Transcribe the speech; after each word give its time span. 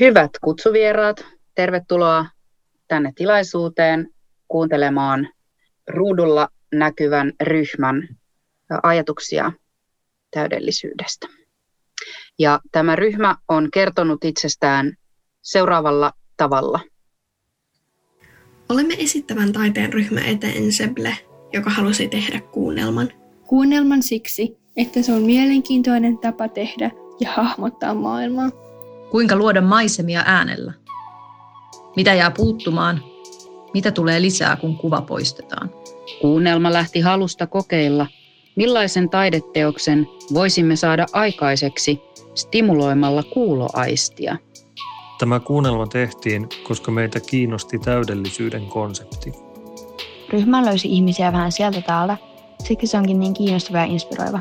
Hyvät 0.00 0.30
kutsuvieraat, 0.44 1.24
tervetuloa 1.54 2.26
tänne 2.88 3.12
tilaisuuteen 3.14 4.08
kuuntelemaan 4.48 5.28
ruudulla 5.88 6.48
näkyvän 6.74 7.32
ryhmän 7.42 8.08
ajatuksia 8.82 9.52
täydellisyydestä. 10.30 11.28
Ja 12.38 12.60
tämä 12.72 12.96
ryhmä 12.96 13.36
on 13.48 13.68
kertonut 13.70 14.24
itsestään 14.24 14.96
seuraavalla 15.42 16.12
tavalla. 16.36 16.80
Olemme 18.68 18.94
esittävän 18.98 19.52
taiteen 19.52 19.92
ryhmä 19.92 20.20
eteen 20.20 20.72
Seble, 20.72 21.16
joka 21.52 21.70
halusi 21.70 22.08
tehdä 22.08 22.40
kuunnelman. 22.40 23.08
Kuunnelman 23.46 24.02
siksi, 24.02 24.58
että 24.76 25.02
se 25.02 25.12
on 25.12 25.22
mielenkiintoinen 25.22 26.18
tapa 26.18 26.48
tehdä 26.48 26.90
ja 27.20 27.32
hahmottaa 27.32 27.94
maailmaa. 27.94 28.63
Kuinka 29.14 29.36
luoda 29.36 29.60
maisemia 29.60 30.22
äänellä? 30.26 30.72
Mitä 31.96 32.14
jää 32.14 32.30
puuttumaan? 32.30 33.00
Mitä 33.74 33.90
tulee 33.90 34.22
lisää, 34.22 34.56
kun 34.56 34.76
kuva 34.76 35.02
poistetaan? 35.02 35.70
Kuunnelma 36.20 36.72
lähti 36.72 37.00
halusta 37.00 37.46
kokeilla, 37.46 38.06
millaisen 38.56 39.10
taideteoksen 39.10 40.06
voisimme 40.34 40.76
saada 40.76 41.06
aikaiseksi 41.12 42.00
stimuloimalla 42.34 43.22
kuuloaistia. 43.22 44.36
Tämä 45.18 45.40
kuunnelma 45.40 45.86
tehtiin, 45.86 46.48
koska 46.68 46.90
meitä 46.90 47.20
kiinnosti 47.20 47.78
täydellisyyden 47.78 48.66
konsepti. 48.66 49.32
Ryhmä 50.30 50.64
löysi 50.64 50.88
ihmisiä 50.88 51.32
vähän 51.32 51.52
sieltä 51.52 51.80
täältä, 51.80 52.16
siksi 52.64 52.86
se 52.86 52.98
onkin 52.98 53.20
niin 53.20 53.34
kiinnostava 53.34 53.78
ja 53.78 53.84
inspiroiva. 53.84 54.40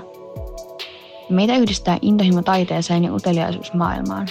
Meitä 1.30 1.58
yhdistää 1.58 1.98
intohimo 2.02 2.42
taiteeseen 2.42 3.04
ja 3.04 3.14
uteliaisuus 3.14 3.74
maailmaan. 3.74 4.28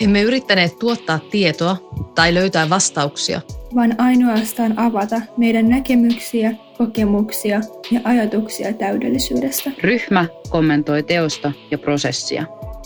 Emme 0.00 0.22
yrittäneet 0.22 0.78
tuottaa 0.78 1.18
tietoa 1.30 1.76
tai 2.14 2.34
löytää 2.34 2.70
vastauksia, 2.70 3.40
vaan 3.74 3.94
ainoastaan 3.98 4.78
avata 4.78 5.20
meidän 5.36 5.68
näkemyksiä, 5.68 6.52
kokemuksia 6.78 7.60
ja 7.90 8.00
ajatuksia 8.04 8.72
täydellisyydestä. 8.72 9.70
Ryhmä 9.82 10.26
kommentoi 10.48 11.02
teosta 11.02 11.52
ja 11.70 11.78
prosessia. 11.78 12.44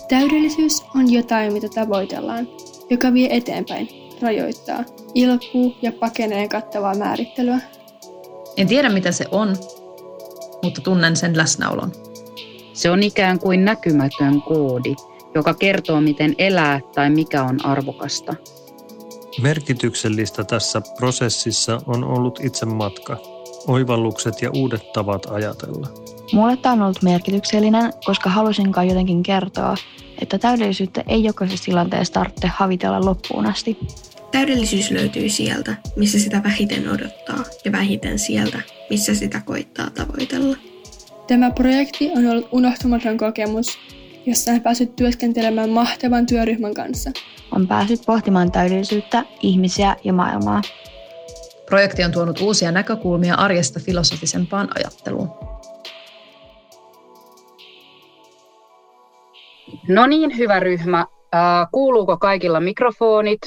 Täydellisyys 0.09 0.83
on 0.95 1.13
jotain, 1.13 1.53
mitä 1.53 1.69
tavoitellaan, 1.75 2.49
joka 2.91 3.13
vie 3.13 3.29
eteenpäin, 3.31 3.89
rajoittaa, 4.23 4.85
ilkuu 5.15 5.75
ja 5.83 5.93
pakenee 5.93 6.49
kattavaa 6.49 6.95
määrittelyä. 6.95 7.61
En 8.57 8.69
tiedä 8.69 8.89
mitä 8.89 9.13
se 9.13 9.25
on, 9.31 9.57
mutta 10.63 10.81
tunnen 10.81 11.17
sen 11.17 11.37
läsnäolon. 11.37 11.93
Se 12.73 12.91
on 12.91 13.03
ikään 13.03 13.39
kuin 13.39 13.65
näkymätön 13.65 14.43
koodi, 14.43 14.95
joka 15.35 15.55
kertoo, 15.55 16.01
miten 16.01 16.35
elää 16.39 16.81
tai 16.95 17.11
mikä 17.11 17.45
on 17.45 17.67
arvokasta. 17.67 18.35
Merkityksellistä 19.43 20.45
tässä 20.45 20.83
prosessissa 20.99 21.81
on 21.87 22.05
ollut 22.05 22.41
itse 22.43 22.67
matka, 22.67 23.17
oivallukset 23.67 24.43
ja 24.43 24.51
uudet 24.51 24.93
tavat 24.93 25.27
ajatella. 25.27 25.89
Mulle 26.33 26.57
tämä 26.57 26.73
on 26.73 26.83
ollut 26.83 27.03
merkityksellinen, 27.03 27.93
koska 28.05 28.31
halusinkaan 28.31 28.89
jotenkin 28.89 29.23
kertoa, 29.23 29.77
että 30.23 30.39
täydellisyyttä 30.39 31.05
ei 31.07 31.25
jokaisessa 31.25 31.65
tilanteessa 31.65 32.15
tarvitse 32.15 32.47
havitella 32.47 33.05
loppuun 33.05 33.47
asti. 33.47 33.79
Täydellisyys 34.31 34.91
löytyy 34.91 35.29
sieltä, 35.29 35.77
missä 35.97 36.19
sitä 36.19 36.43
vähiten 36.45 36.89
odottaa, 36.89 37.45
ja 37.65 37.73
vähiten 37.73 38.19
sieltä, 38.19 38.59
missä 38.91 39.15
sitä 39.15 39.43
koittaa 39.45 39.91
tavoitella. 39.91 40.57
Tämä 41.27 41.51
projekti 41.51 42.11
on 42.17 42.27
ollut 42.27 42.49
unohtumaton 42.53 43.19
kokemus, 43.19 43.79
jossa 44.27 44.53
on 44.53 44.61
päässyt 44.61 44.97
työskentelemään 44.97 45.71
mahtavan 45.71 46.27
työryhmän 46.27 46.75
kanssa. 46.75 47.11
On 47.53 47.69
päässyt 47.69 48.01
pohtimaan 48.07 48.53
täydellisyyttä, 48.53 49.25
ihmisiä 49.43 49.97
ja 50.05 50.13
maailmaa. 50.13 50.63
Projekti 51.67 52.05
on 52.05 52.13
tuonut 52.13 52.41
uusia 52.41 52.73
näkökulmia 52.73 53.35
arjesta 53.35 53.81
filosofisempaan 53.81 54.69
ajatteluun. 54.75 55.31
No 59.89 60.07
niin, 60.07 60.39
hyvä 60.39 60.61
ryhmä. 60.61 61.07
kuuluuko 61.73 62.17
kaikilla 62.17 62.61
mikrofonit? 62.61 63.41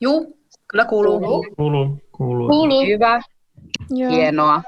Juu, 0.00 0.38
kyllä 0.68 0.84
kuuluu. 0.84 1.20
Kuuluu. 1.20 1.46
Kuuluu. 1.56 2.48
kuuluu. 2.48 2.86
Hyvä. 2.86 3.20
Joo. 3.90 4.10
Hienoa. 4.10 4.62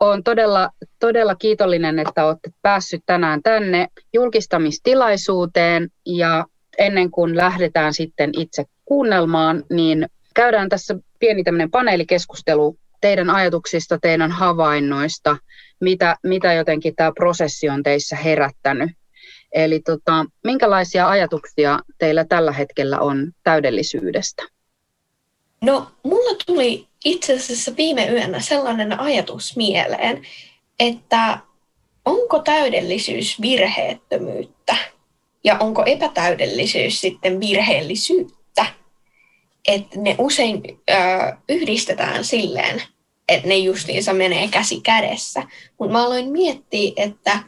Olen 0.00 0.22
todella, 0.22 0.70
todella 1.00 1.34
kiitollinen, 1.34 1.98
että 1.98 2.24
olette 2.24 2.50
päässyt 2.62 3.02
tänään 3.06 3.42
tänne 3.42 3.88
julkistamistilaisuuteen 4.12 5.88
ja 6.06 6.44
ennen 6.78 7.10
kuin 7.10 7.36
lähdetään 7.36 7.94
sitten 7.94 8.30
itse 8.38 8.64
kuunnelmaan, 8.84 9.64
niin 9.70 10.06
käydään 10.34 10.68
tässä 10.68 10.94
pieni 11.18 11.44
tämmöinen 11.44 11.70
paneelikeskustelu 11.70 12.76
teidän 13.00 13.30
ajatuksista, 13.30 13.98
teidän 13.98 14.30
havainnoista, 14.30 15.36
mitä, 15.80 16.16
mitä 16.22 16.52
jotenkin 16.52 16.94
tämä 16.96 17.12
prosessi 17.14 17.68
on 17.68 17.82
teissä 17.82 18.16
herättänyt. 18.16 18.90
Eli 19.52 19.80
tota, 19.80 20.24
minkälaisia 20.44 21.08
ajatuksia 21.08 21.78
teillä 21.98 22.24
tällä 22.24 22.52
hetkellä 22.52 23.00
on 23.00 23.32
täydellisyydestä? 23.44 24.42
No, 25.62 25.86
mulla 26.02 26.36
tuli 26.46 26.88
itse 27.04 27.36
asiassa 27.36 27.76
viime 27.76 28.06
yönä 28.08 28.40
sellainen 28.40 29.00
ajatus 29.00 29.56
mieleen, 29.56 30.26
että 30.80 31.38
onko 32.04 32.38
täydellisyys 32.38 33.40
virheettömyyttä 33.40 34.76
ja 35.44 35.56
onko 35.60 35.84
epätäydellisyys 35.84 37.00
sitten 37.00 37.40
virheellisyyttä. 37.40 38.66
Että 39.68 40.00
ne 40.00 40.14
usein 40.18 40.62
ö, 40.90 40.94
yhdistetään 41.48 42.24
silleen, 42.24 42.82
että 43.28 43.48
ne 43.48 43.56
justiinsa 43.56 44.12
menee 44.12 44.48
käsi 44.48 44.80
kädessä. 44.80 45.42
Mutta 45.78 45.92
mä 45.92 46.04
aloin 46.04 46.30
miettiä, 46.30 46.92
että 46.96 47.42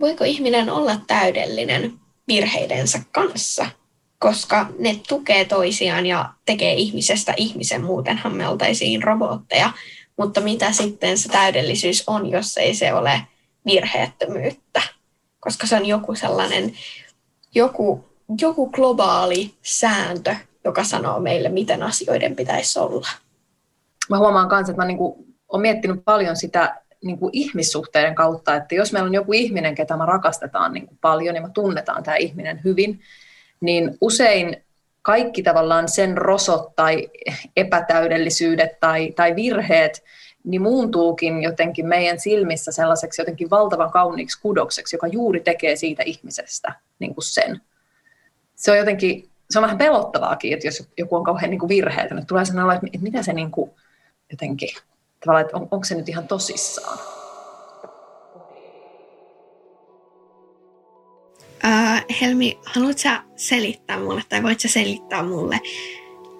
voiko 0.00 0.24
ihminen 0.24 0.70
olla 0.70 1.00
täydellinen 1.06 1.92
virheidensä 2.28 3.00
kanssa– 3.12 3.66
koska 4.24 4.66
ne 4.78 5.00
tukee 5.08 5.44
toisiaan 5.44 6.06
ja 6.06 6.30
tekee 6.46 6.74
ihmisestä 6.74 7.34
ihmisen, 7.36 7.84
muutenhan 7.84 8.36
me 8.36 8.48
oltaisiin 8.48 9.02
robotteja. 9.02 9.70
Mutta 10.16 10.40
mitä 10.40 10.72
sitten 10.72 11.18
se 11.18 11.28
täydellisyys 11.28 12.04
on, 12.06 12.30
jos 12.30 12.56
ei 12.56 12.74
se 12.74 12.94
ole 12.94 13.20
virheettömyyttä? 13.66 14.82
Koska 15.40 15.66
se 15.66 15.76
on 15.76 15.86
joku 15.86 16.14
sellainen, 16.14 16.72
joku, 17.54 18.04
joku 18.40 18.70
globaali 18.70 19.54
sääntö, 19.62 20.36
joka 20.64 20.84
sanoo 20.84 21.20
meille, 21.20 21.48
miten 21.48 21.82
asioiden 21.82 22.36
pitäisi 22.36 22.78
olla. 22.78 23.08
Mä 24.10 24.18
huomaan 24.18 24.48
myös, 24.48 24.68
että 24.68 24.82
mä 24.82 24.86
niinku, 24.86 25.26
olen 25.48 25.62
miettinyt 25.62 26.04
paljon 26.04 26.36
sitä 26.36 26.80
niin 27.04 27.18
kuin 27.18 27.30
ihmissuhteiden 27.32 28.14
kautta, 28.14 28.54
että 28.54 28.74
jos 28.74 28.92
meillä 28.92 29.06
on 29.06 29.14
joku 29.14 29.32
ihminen, 29.32 29.74
ketä 29.74 29.96
me 29.96 30.06
rakastetaan 30.06 30.72
niin 30.72 30.86
kuin 30.86 30.98
paljon 31.00 31.34
ja 31.34 31.42
me 31.42 31.50
tunnetaan 31.54 32.02
tämä 32.02 32.16
ihminen 32.16 32.60
hyvin, 32.64 33.00
niin 33.60 33.98
usein 34.00 34.64
kaikki 35.02 35.42
tavallaan 35.42 35.88
sen 35.88 36.18
rosot 36.18 36.76
tai 36.76 37.10
epätäydellisyydet 37.56 38.80
tai, 38.80 39.12
tai 39.16 39.36
virheet, 39.36 40.04
niin 40.44 40.62
muuntuukin 40.62 41.42
jotenkin 41.42 41.86
meidän 41.86 42.20
silmissä 42.20 42.72
sellaiseksi 42.72 43.20
jotenkin 43.20 43.50
valtavan 43.50 43.90
kauniiksi 43.90 44.40
kudokseksi, 44.40 44.96
joka 44.96 45.06
juuri 45.06 45.40
tekee 45.40 45.76
siitä 45.76 46.02
ihmisestä 46.02 46.74
niin 46.98 47.14
kuin 47.14 47.24
sen. 47.24 47.60
Se 48.54 48.70
on 48.70 48.78
jotenkin, 48.78 49.28
se 49.50 49.58
on 49.58 49.62
vähän 49.62 49.78
pelottavaakin, 49.78 50.52
että 50.52 50.66
jos 50.66 50.88
joku 50.98 51.16
on 51.16 51.24
kauhean 51.24 51.50
niin 51.50 51.58
kuin 51.58 51.68
virheetön, 51.68 52.18
että 52.18 52.28
tulee 52.28 52.44
sellainen 52.44 52.86
että 52.86 52.98
mitä 53.02 53.22
se 53.22 53.32
niin 53.32 53.50
kuin 53.50 53.70
jotenkin, 54.30 54.68
tavallaan, 55.20 55.44
että 55.44 55.56
on, 55.56 55.68
onko 55.70 55.84
se 55.84 55.94
nyt 55.94 56.08
ihan 56.08 56.28
tosissaan. 56.28 56.98
Äh, 61.66 62.04
Helmi, 62.20 62.58
haluatko 62.64 62.98
sä 62.98 63.22
selittää 63.36 63.98
mulle 63.98 64.22
tai 64.28 64.42
voit 64.42 64.60
sä 64.60 64.68
selittää 64.68 65.22
mulle, 65.22 65.60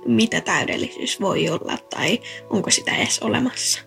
mitä 0.07 0.41
täydellisyys 0.41 1.21
voi 1.21 1.49
olla 1.49 1.77
tai 1.77 2.21
onko 2.51 2.71
sitä 2.71 2.97
edes 2.97 3.19
olemassa? 3.19 3.81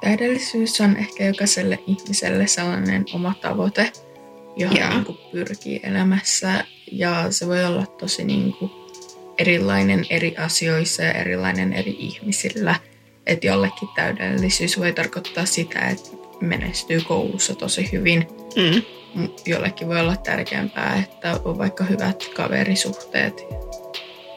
Täydellisyys 0.00 0.80
on 0.80 0.96
ehkä 0.96 1.24
jokaiselle 1.24 1.78
ihmiselle 1.86 2.46
sellainen 2.46 3.04
oma 3.14 3.34
tavoite, 3.40 3.92
johon 4.56 4.90
niin 4.90 5.04
kuin 5.04 5.18
pyrkii 5.32 5.80
elämässä. 5.82 6.64
Ja 6.92 7.26
se 7.30 7.46
voi 7.46 7.64
olla 7.64 7.86
tosi 7.86 8.24
niin 8.24 8.52
kuin 8.52 8.70
erilainen 9.38 10.06
eri 10.10 10.36
asioissa 10.36 11.02
ja 11.02 11.12
erilainen 11.12 11.72
eri 11.72 11.96
ihmisillä. 11.98 12.74
Että 13.26 13.46
jollekin 13.46 13.88
täydellisyys 13.94 14.78
voi 14.78 14.92
tarkoittaa 14.92 15.46
sitä, 15.46 15.88
että 15.88 16.08
menestyy 16.40 17.00
koulussa 17.00 17.54
tosi 17.54 17.92
hyvin. 17.92 18.26
Mm 18.56 18.97
jollekin 19.46 19.88
voi 19.88 20.00
olla 20.00 20.16
tärkeämpää, 20.16 20.96
että 21.04 21.40
on 21.44 21.58
vaikka 21.58 21.84
hyvät 21.84 22.24
kaverisuhteet. 22.36 23.44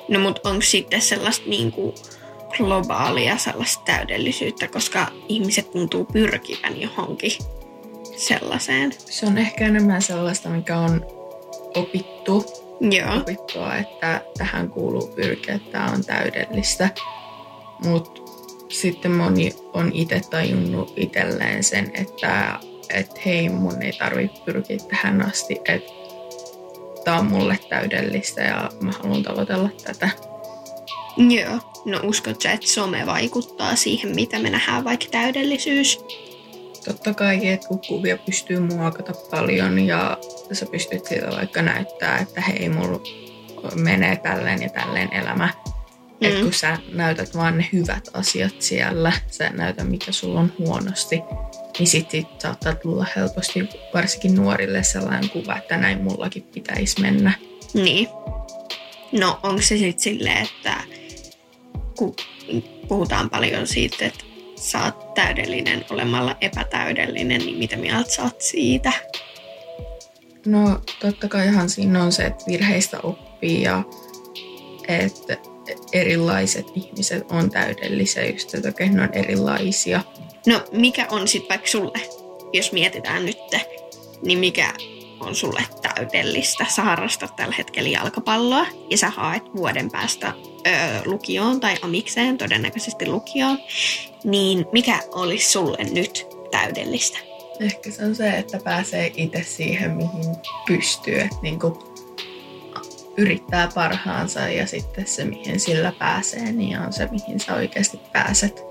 No 0.10 0.20
mutta 0.20 0.50
onko 0.50 0.62
sitten 0.62 1.02
sellaista 1.02 1.50
niin 1.50 1.72
kuin 1.72 1.96
globaalia 2.58 3.38
sellaista 3.38 3.84
täydellisyyttä, 3.86 4.68
koska 4.68 5.08
ihmiset 5.28 5.72
tuntuu 5.72 6.06
pyrkivän 6.06 6.82
johonkin 6.82 7.32
sellaiseen? 8.18 8.94
Se 9.06 9.26
on 9.26 9.38
ehkä 9.38 9.66
enemmän 9.66 10.02
sellaista, 10.02 10.50
mikä 10.50 10.78
on 10.78 11.06
opittu 11.76 12.46
Joo. 12.82 13.18
opittua, 13.18 13.76
että 13.76 14.22
tähän 14.38 14.70
kuuluu 14.70 15.08
pyrkiä, 15.08 15.56
että 15.56 15.72
tämä 15.72 15.92
on 15.92 16.06
täydellistä. 16.06 16.90
Mutta 17.86 18.22
sitten 18.70 19.12
moni 19.12 19.56
on 19.74 19.92
itse 19.94 20.22
tajunnut 20.30 20.94
itselleen 20.96 21.64
sen, 21.64 21.92
että 21.94 22.60
et 22.94 23.26
hei, 23.26 23.50
mun 23.50 23.82
ei 23.82 23.94
tarvitse 23.94 24.42
pyrkiä 24.46 24.78
tähän 24.90 25.22
asti, 25.22 25.62
että 25.66 25.92
tämä 27.04 27.20
on 27.20 27.26
mulle 27.26 27.60
täydellistä 27.70 28.42
ja 28.42 28.70
mä 28.82 28.92
haluan 28.92 29.24
tavoitella 29.24 29.70
tätä. 29.84 30.10
Joo. 31.18 31.60
No 31.86 32.00
uskotko 32.04 32.50
että 32.50 32.68
some 32.68 33.06
vaikuttaa 33.06 33.76
siihen, 33.76 34.16
mitä 34.16 34.40
me 34.40 34.50
nähdään 34.50 34.84
vaikka 34.84 35.06
täydellisyys? 35.12 36.00
Totta 36.86 37.14
kai, 37.14 37.48
että 37.48 37.68
kun 37.68 37.80
kuvia 37.88 38.18
pystyy 38.18 38.60
muokata 38.60 39.14
paljon 39.32 39.80
ja 39.80 40.18
sä 40.54 40.66
pystyt 40.66 41.06
siitä 41.06 41.28
vaikka 41.28 41.62
näyttää, 41.62 42.18
että 42.18 42.42
hei, 42.42 42.70
mulla 42.70 43.00
menee 43.76 44.16
tälleen 44.16 44.62
ja 44.62 44.70
tälleen 44.70 45.14
elämä. 45.14 45.50
Mm. 46.22 46.28
Että 46.28 46.42
kun 46.44 46.54
sä 46.54 46.78
näytät 46.94 47.36
vaan 47.36 47.58
ne 47.58 47.70
hyvät 47.74 48.10
asiat 48.14 48.56
siellä, 48.60 49.12
sä 49.28 49.50
näytä 49.50 49.84
mikä 49.84 50.12
sulla 50.12 50.40
on 50.40 50.54
huonosti, 50.60 51.22
niin 51.82 51.88
sitten 51.88 52.22
sit 52.22 52.42
saattaa 52.42 52.76
tulla 52.76 53.06
helposti 53.16 53.70
varsinkin 53.94 54.36
nuorille 54.36 54.84
sellainen 54.84 55.30
kuva, 55.30 55.58
että 55.58 55.78
näin 55.78 56.04
mullakin 56.04 56.44
pitäisi 56.44 57.02
mennä. 57.02 57.34
Niin. 57.74 58.08
No 59.12 59.40
onko 59.44 59.62
se 59.62 59.78
sitten 59.78 60.00
silleen, 60.00 60.38
että 60.44 60.76
kun 61.98 62.16
puhutaan 62.88 63.30
paljon 63.30 63.68
siitä, 63.68 64.06
että 64.06 64.24
sä 64.56 64.84
oot 64.84 65.14
täydellinen 65.14 65.86
olemalla 65.90 66.36
epätäydellinen, 66.42 67.42
niin 67.42 67.58
mitä 67.58 67.76
mieltä 67.76 68.12
sä 68.12 68.24
oot 68.24 68.42
siitä? 68.42 68.94
No 70.46 70.82
totta 71.00 71.28
kaihan 71.28 71.70
siinä 71.70 72.04
on 72.04 72.12
se, 72.12 72.24
että 72.24 72.46
virheistä 72.48 73.00
oppii 73.04 73.62
ja 73.62 73.84
että 74.88 75.38
erilaiset 75.94 76.66
ihmiset 76.76 77.32
on 77.32 77.52
täydellisiä, 77.52 78.26
just 78.26 78.56
että 78.56 78.86
ne 78.90 79.02
on 79.02 79.14
erilaisia. 79.14 80.02
No 80.46 80.62
mikä 80.72 81.08
on 81.10 81.28
sitten 81.28 81.50
vaikka 81.50 81.68
sulle, 81.68 82.00
jos 82.54 82.72
mietitään 82.72 83.26
nyt, 83.26 83.38
niin 84.22 84.40
mikä 84.40 84.74
on 85.20 85.36
sulle 85.36 85.64
täydellistä? 85.82 86.66
Sä 86.70 86.82
harrastat 86.82 87.36
tällä 87.36 87.56
hetkellä 87.58 87.90
jalkapalloa 87.90 88.66
ja 88.90 88.98
sä 88.98 89.10
haet 89.10 89.44
vuoden 89.56 89.92
päästä 89.92 90.34
öö, 90.68 90.74
lukioon 91.06 91.60
tai 91.60 91.78
amikseen, 91.82 92.38
todennäköisesti 92.38 93.08
lukioon. 93.08 93.60
Niin 94.24 94.66
mikä 94.72 95.00
olisi 95.12 95.52
sulle 95.52 95.78
nyt 95.92 96.28
täydellistä? 96.52 97.18
Ehkä 97.60 97.92
se 97.92 98.06
on 98.06 98.16
se, 98.16 98.30
että 98.30 98.60
pääsee 98.64 99.12
itse 99.16 99.44
siihen, 99.44 99.92
mihin 99.92 100.36
pystyy. 100.68 101.20
Että 101.20 101.38
niin 101.42 101.60
kuin 101.60 101.74
yrittää 103.18 103.70
parhaansa 103.76 104.40
ja 104.40 104.68
sitten 104.68 105.08
se, 105.08 105.26
mihin 105.26 105.60
sillä 105.60 105.94
pääsee, 106.00 106.52
niin 106.52 106.80
on 106.80 106.94
se, 106.94 107.08
mihin 107.12 107.40
sä 107.40 107.56
oikeasti 107.56 108.00
pääset. 108.14 108.71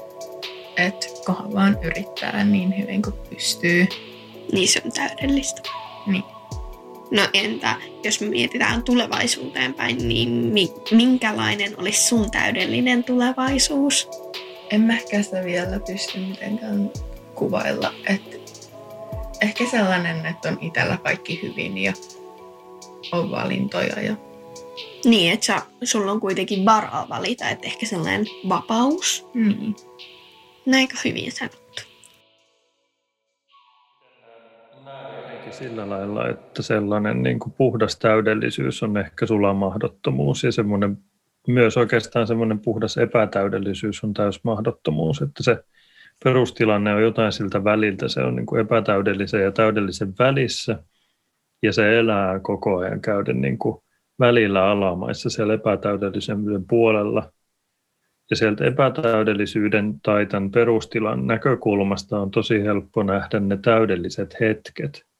Että 0.86 1.06
kohan 1.24 1.54
vaan 1.54 1.78
yrittää 1.82 2.44
niin 2.44 2.78
hyvin 2.78 3.02
kuin 3.02 3.14
pystyy. 3.30 3.86
Niin 4.52 4.68
se 4.68 4.82
on 4.84 4.92
täydellistä. 4.92 5.62
Niin. 6.06 6.24
No 7.10 7.22
entä 7.34 7.76
jos 8.04 8.20
me 8.20 8.28
mietitään 8.28 8.82
tulevaisuuteen 8.82 9.74
päin, 9.74 10.08
niin 10.08 10.52
minkälainen 10.90 11.80
olisi 11.80 12.08
sun 12.08 12.30
täydellinen 12.30 13.04
tulevaisuus? 13.04 14.08
En 14.70 14.80
mä 14.80 14.92
ehkä 14.92 15.22
sitä 15.22 15.44
vielä 15.44 15.80
pysty 15.86 16.18
mitenkään 16.18 16.90
kuvailla. 17.34 17.94
Et 18.06 18.40
ehkä 19.40 19.64
sellainen, 19.70 20.26
että 20.26 20.48
on 20.48 20.58
itsellä 20.60 20.96
kaikki 20.96 21.42
hyvin 21.42 21.78
ja 21.78 21.92
on 23.12 23.30
valintoja. 23.30 24.02
Ja... 24.02 24.16
Niin, 25.04 25.32
että 25.32 25.46
sä, 25.46 25.62
sulla 25.82 26.12
on 26.12 26.20
kuitenkin 26.20 26.64
varaa 26.64 27.08
valita, 27.08 27.48
että 27.48 27.66
ehkä 27.66 27.86
sellainen 27.86 28.26
vapaus. 28.48 29.26
Näinkö 30.66 30.94
hyvin 31.04 31.32
sanottu? 31.32 31.90
sillä 35.52 35.90
lailla, 35.90 36.28
että 36.28 36.62
sellainen 36.62 37.22
niin 37.22 37.38
kuin 37.38 37.52
puhdas 37.52 37.98
täydellisyys 37.98 38.82
on 38.82 38.96
ehkä 38.96 39.26
sulla 39.26 39.54
mahdottomuus 39.54 40.44
ja 40.44 40.52
semmoinen, 40.52 40.98
myös 41.48 41.76
oikeastaan 41.76 42.26
semmoinen 42.26 42.58
puhdas 42.58 42.98
epätäydellisyys 42.98 44.04
on 44.04 44.14
täys 44.14 44.44
mahdottomuus, 44.44 45.22
että 45.22 45.42
se 45.42 45.64
perustilanne 46.24 46.94
on 46.94 47.02
jotain 47.02 47.32
siltä 47.32 47.64
väliltä, 47.64 48.08
se 48.08 48.20
on 48.20 48.36
niin 48.36 48.46
kuin 48.46 48.60
epätäydellisen 48.60 49.42
ja 49.42 49.52
täydellisen 49.52 50.14
välissä 50.18 50.82
ja 51.62 51.72
se 51.72 51.98
elää 51.98 52.40
koko 52.40 52.78
ajan 52.78 53.00
käyden 53.00 53.40
niin 53.40 53.58
kuin 53.58 53.82
välillä 54.18 54.64
alamaissa 54.64 55.30
siellä 55.30 55.54
epätäydellisen 55.54 56.38
puolella. 56.68 57.32
Ja 58.30 58.36
sieltä 58.36 58.64
epätäydellisyyden 58.64 60.00
tai 60.02 60.26
tämän 60.26 60.50
perustilan 60.50 61.26
näkökulmasta 61.26 62.20
on 62.20 62.30
tosi 62.30 62.62
helppo 62.62 63.02
nähdä 63.02 63.40
ne 63.40 63.56
täydelliset 63.56 64.36
hetket 64.40 65.10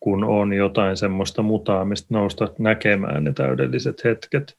kun 0.00 0.24
on 0.24 0.52
jotain 0.52 0.96
semmoista 0.96 1.42
mutaamista, 1.42 2.06
nousta 2.10 2.48
näkemään 2.58 3.24
ne 3.24 3.32
täydelliset 3.32 4.04
hetket. 4.04 4.56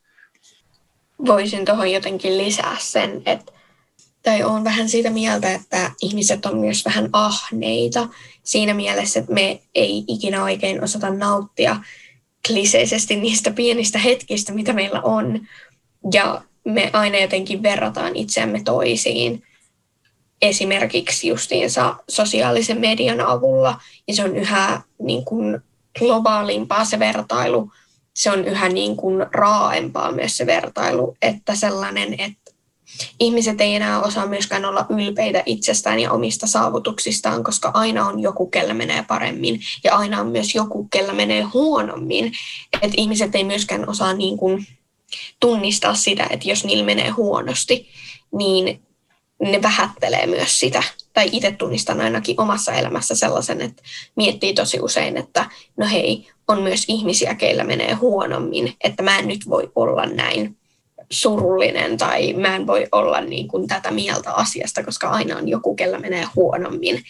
Voisin 1.26 1.66
tuohon 1.66 1.92
jotenkin 1.92 2.38
lisää 2.38 2.78
sen, 2.80 3.22
että 3.26 3.52
tai 4.24 4.44
on 4.44 4.64
vähän 4.64 4.90
siitä 4.90 5.10
mieltä, 5.10 5.54
että 5.54 5.92
ihmiset 6.02 6.46
on 6.46 6.58
myös 6.58 6.86
vähän 6.86 7.10
ahneita 7.14 8.08
siinä 8.44 8.74
mielessä, 8.74 9.20
että 9.20 9.34
me 9.34 9.62
ei 9.76 10.04
ikinä 10.08 10.44
oikein 10.44 10.84
osata 10.84 11.10
nauttia 11.10 11.76
kliseisesti 12.48 13.16
niistä 13.16 13.52
pienistä 13.52 14.00
hetkistä, 14.00 14.54
mitä 14.54 14.74
meillä 14.74 15.02
on. 15.02 15.48
Ja 16.14 16.42
me 16.68 16.90
aina 16.94 17.18
jotenkin 17.18 17.64
verrataan 17.64 18.16
itseämme 18.16 18.62
toisiin 18.66 19.44
esimerkiksi 20.42 21.28
justiinsa 21.28 21.96
sosiaalisen 22.10 22.80
median 22.80 23.22
avulla, 23.22 23.82
ja 24.08 24.16
se 24.16 24.24
on 24.24 24.36
yhä 24.36 24.82
niin 25.00 25.26
kuin 25.26 25.60
globaalimpaa 26.00 26.86
se 26.86 27.00
vertailu, 27.00 27.72
se 28.14 28.32
on 28.32 28.46
yhä 28.46 28.70
niin 28.70 28.98
kuin 28.98 29.26
raaempaa 29.32 30.12
myös 30.12 30.38
se 30.38 30.46
vertailu, 30.46 31.18
että 31.22 31.56
sellainen, 31.56 32.14
että 32.14 32.52
ihmiset 33.20 33.62
ei 33.62 33.76
enää 33.76 34.02
osaa 34.02 34.26
myöskään 34.26 34.66
olla 34.66 34.86
ylpeitä 34.90 35.44
itsestään 35.46 36.00
ja 36.00 36.12
omista 36.12 36.48
saavutuksistaan, 36.48 37.44
koska 37.44 37.72
aina 37.74 38.08
on 38.08 38.20
joku, 38.20 38.48
kellä 38.48 38.74
menee 38.74 39.06
paremmin 39.08 39.60
ja 39.84 39.96
aina 39.96 40.22
on 40.22 40.28
myös 40.28 40.56
joku, 40.56 40.88
kellä 40.92 41.14
menee 41.14 41.42
huonommin. 41.42 42.32
Että 42.82 42.96
ihmiset 42.98 43.36
ei 43.36 43.44
myöskään 43.44 43.90
osaa 43.90 44.14
niin 44.14 44.38
kuin 44.38 44.68
tunnistaa 45.40 45.96
sitä, 45.96 46.28
että 46.30 46.50
jos 46.50 46.66
niillä 46.66 46.86
menee 46.86 47.10
huonosti, 47.10 47.88
niin 48.32 48.82
ne 49.40 49.62
vähättelee 49.62 50.28
myös 50.28 50.60
sitä, 50.60 50.84
tai 51.14 51.30
itse 51.32 51.52
tunnistan 51.52 52.02
ainakin 52.02 52.42
omassa 52.42 52.74
elämässä 52.74 53.16
sellaisen, 53.16 53.62
että 53.62 53.84
miettii 54.16 54.54
tosi 54.54 54.80
usein, 54.80 55.18
että 55.18 55.50
no 55.78 55.88
hei, 55.88 56.28
on 56.48 56.62
myös 56.62 56.86
ihmisiä, 56.88 57.36
keillä 57.36 57.64
menee 57.64 57.94
huonommin, 57.94 58.74
että 58.84 59.04
mä 59.04 59.20
en 59.20 59.28
nyt 59.28 59.50
voi 59.50 59.72
olla 59.76 60.06
näin 60.06 60.58
surullinen 61.10 61.98
tai 61.98 62.34
mä 62.34 62.56
en 62.56 62.68
voi 62.68 62.88
olla 62.92 63.22
niin 63.22 63.48
kuin 63.48 63.68
tätä 63.68 63.92
mieltä 63.92 64.34
asiasta, 64.34 64.84
koska 64.84 65.10
aina 65.10 65.38
on 65.38 65.48
joku, 65.48 65.76
kellä 65.76 66.00
menee 66.00 66.26
huonommin. 66.36 67.04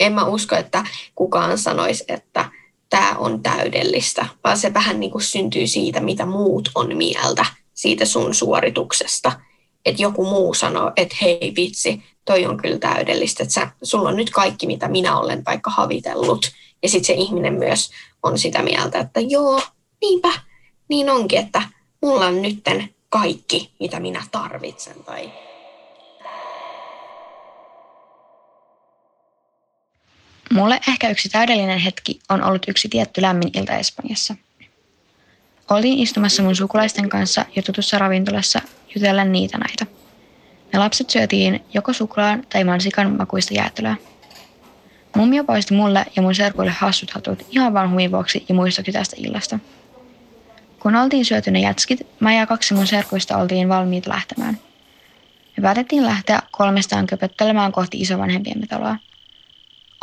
En 0.00 0.12
mä 0.12 0.24
usko, 0.24 0.56
että 0.56 0.84
kukaan 1.14 1.58
sanoisi, 1.58 2.04
että 2.08 2.50
tämä 2.90 3.14
on 3.18 3.42
täydellistä, 3.42 4.26
vaan 4.44 4.58
se 4.58 4.74
vähän 4.74 5.00
niin 5.00 5.10
kuin 5.10 5.22
syntyy 5.22 5.66
siitä, 5.66 6.00
mitä 6.00 6.26
muut 6.26 6.70
on 6.74 6.96
mieltä 6.96 7.46
siitä 7.74 8.04
sun 8.04 8.34
suorituksesta– 8.34 9.32
että 9.84 10.02
joku 10.02 10.24
muu 10.24 10.54
sanoo, 10.54 10.92
että 10.96 11.16
hei 11.22 11.52
vitsi, 11.56 12.02
toi 12.24 12.46
on 12.46 12.56
kyllä 12.56 12.78
täydellistä, 12.78 13.42
että 13.42 13.70
sulla 13.82 14.08
on 14.08 14.16
nyt 14.16 14.30
kaikki, 14.30 14.66
mitä 14.66 14.88
minä 14.88 15.18
olen 15.18 15.42
vaikka 15.46 15.70
havitellut. 15.70 16.50
Ja 16.82 16.88
sitten 16.88 17.06
se 17.06 17.12
ihminen 17.22 17.54
myös 17.54 17.90
on 18.22 18.38
sitä 18.38 18.62
mieltä, 18.62 18.98
että 18.98 19.20
joo, 19.20 19.60
niinpä, 20.00 20.32
niin 20.88 21.10
onkin, 21.10 21.38
että 21.38 21.62
mulla 22.02 22.26
on 22.26 22.42
nytten 22.42 22.94
kaikki, 23.08 23.74
mitä 23.80 24.00
minä 24.00 24.24
tarvitsen. 24.30 25.04
Tai... 25.04 25.32
Mulle 30.54 30.80
ehkä 30.88 31.08
yksi 31.08 31.28
täydellinen 31.28 31.78
hetki 31.78 32.20
on 32.28 32.42
ollut 32.42 32.62
yksi 32.68 32.88
tietty 32.88 33.22
lämmin 33.22 33.50
ilta 33.54 33.72
Espanjassa. 33.72 34.34
Olin 35.70 35.98
istumassa 35.98 36.42
mun 36.42 36.56
sukulaisten 36.56 37.08
kanssa 37.08 37.44
jo 37.56 37.62
tutussa 37.62 37.98
ravintolassa 37.98 38.60
jutella 38.94 39.24
niitä 39.24 39.58
näitä. 39.58 39.86
Me 40.72 40.78
lapset 40.78 41.10
syötiin 41.10 41.64
joko 41.74 41.92
suklaan 41.92 42.42
tai 42.52 42.64
mansikan 42.64 43.16
makuista 43.16 43.54
jäätelöä. 43.54 43.96
Mummio 45.16 45.44
poisti 45.44 45.74
mulle 45.74 46.06
ja 46.16 46.22
mun 46.22 46.34
serkuille 46.34 46.72
hassut 46.72 47.10
hatut 47.10 47.46
ihan 47.50 47.74
vaan 47.74 47.90
huvin 47.90 48.12
vuoksi 48.12 48.44
ja 48.48 48.54
muistoksi 48.54 48.92
tästä 48.92 49.16
illasta. 49.18 49.58
Kun 50.80 50.96
oltiin 50.96 51.24
syöty 51.24 51.50
ne 51.50 51.60
jätskit, 51.60 52.06
mä 52.20 52.34
ja 52.34 52.46
kaksi 52.46 52.74
mun 52.74 52.86
serkuista 52.86 53.36
oltiin 53.36 53.68
valmiita 53.68 54.10
lähtemään. 54.10 54.58
Me 55.56 55.62
päätettiin 55.62 56.06
lähteä 56.06 56.38
kolmestaan 56.50 57.06
köpöttelemään 57.06 57.72
kohti 57.72 58.00
isovanhempiemme 58.00 58.66
taloa. 58.66 58.96